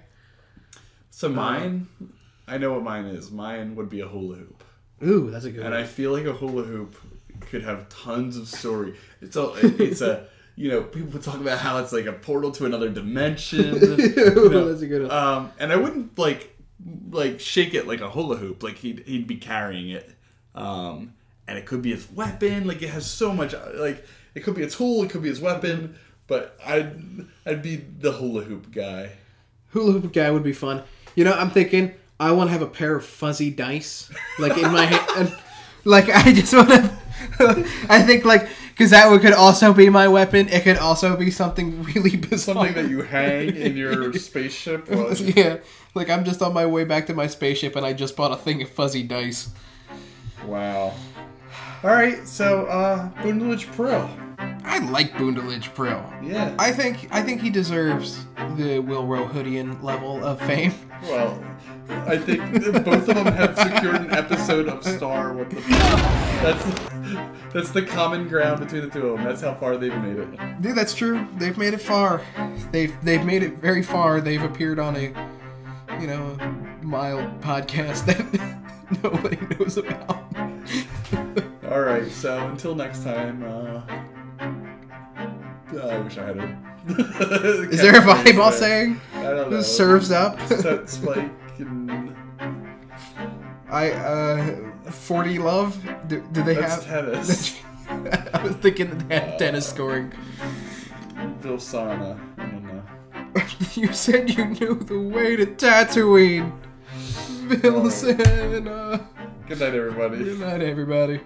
[1.11, 1.88] so um, mine,
[2.48, 3.30] I know what mine is.
[3.30, 4.64] Mine would be a hula hoop,
[5.04, 5.66] Ooh, that's a good one.
[5.66, 5.84] and one.
[5.84, 6.96] I feel like a hula hoop
[7.41, 8.97] could have tons of story.
[9.20, 10.26] It's a it's a
[10.57, 13.76] you know people talk about how it's like a portal to another dimension.
[13.82, 15.11] Ooh, know, that's a good one.
[15.11, 16.57] Um, and I wouldn't like
[17.11, 18.62] like shake it like a hula hoop.
[18.62, 20.11] Like he'd he'd be carrying it,
[20.55, 21.14] um,
[21.47, 22.66] and it could be his weapon.
[22.66, 23.55] Like it has so much.
[23.74, 25.03] Like it could be a tool.
[25.03, 25.97] It could be his weapon.
[26.26, 26.95] But I'd
[27.45, 29.11] I'd be the hula hoop guy.
[29.68, 30.82] Hula hoop guy would be fun.
[31.16, 34.70] You know, I'm thinking I want to have a pair of fuzzy dice, like in
[34.70, 35.36] my hand.
[35.82, 36.93] Like I just want to.
[37.89, 40.49] I think like because that would could also be my weapon.
[40.49, 42.55] It could also be something really bizarre.
[42.66, 44.87] Something that you hang in your spaceship.
[44.91, 45.59] Yeah,
[45.95, 48.37] like I'm just on my way back to my spaceship and I just bought a
[48.37, 49.51] thing of fuzzy dice.
[50.47, 50.95] wow.
[51.83, 52.27] All right.
[52.27, 54.09] So uh, Boondledge Pro.
[54.64, 56.03] I like Boondalidge Prill.
[56.23, 56.55] Yeah.
[56.59, 58.25] I think I think he deserves
[58.57, 60.73] the Will Rohoodian level of fame.
[61.03, 61.43] Well,
[61.89, 62.43] I think
[62.85, 65.33] both of them have secured an episode of Star.
[65.33, 65.57] What the?
[66.43, 69.26] That's that's the common ground between the two of them.
[69.26, 70.62] That's how far they've made it.
[70.62, 71.26] Dude, that's true.
[71.36, 72.22] They've made it far.
[72.72, 74.20] They've they've made it very far.
[74.20, 75.12] They've appeared on a
[76.01, 76.36] you know
[76.82, 80.24] mild podcast that nobody knows about.
[81.70, 82.11] All right.
[82.11, 83.43] So until next time.
[83.43, 83.82] Uh,
[85.78, 86.59] I wish I had a.
[87.70, 89.01] Is there a volleyball saying?
[89.14, 89.61] I don't know.
[89.62, 90.41] Serves up?
[90.49, 92.14] Set spike and
[93.70, 95.78] I uh forty love.
[96.09, 97.07] Do, do they that's have?
[97.07, 97.61] tennis.
[97.88, 100.12] I was thinking that they had tennis scoring.
[101.43, 102.18] Bill Sana.
[102.38, 102.82] I don't know.
[103.74, 106.53] you said you knew the way to Tatooine.
[107.49, 108.99] Bill uh,
[109.49, 110.18] Good night, everybody.
[110.18, 111.20] good night, everybody.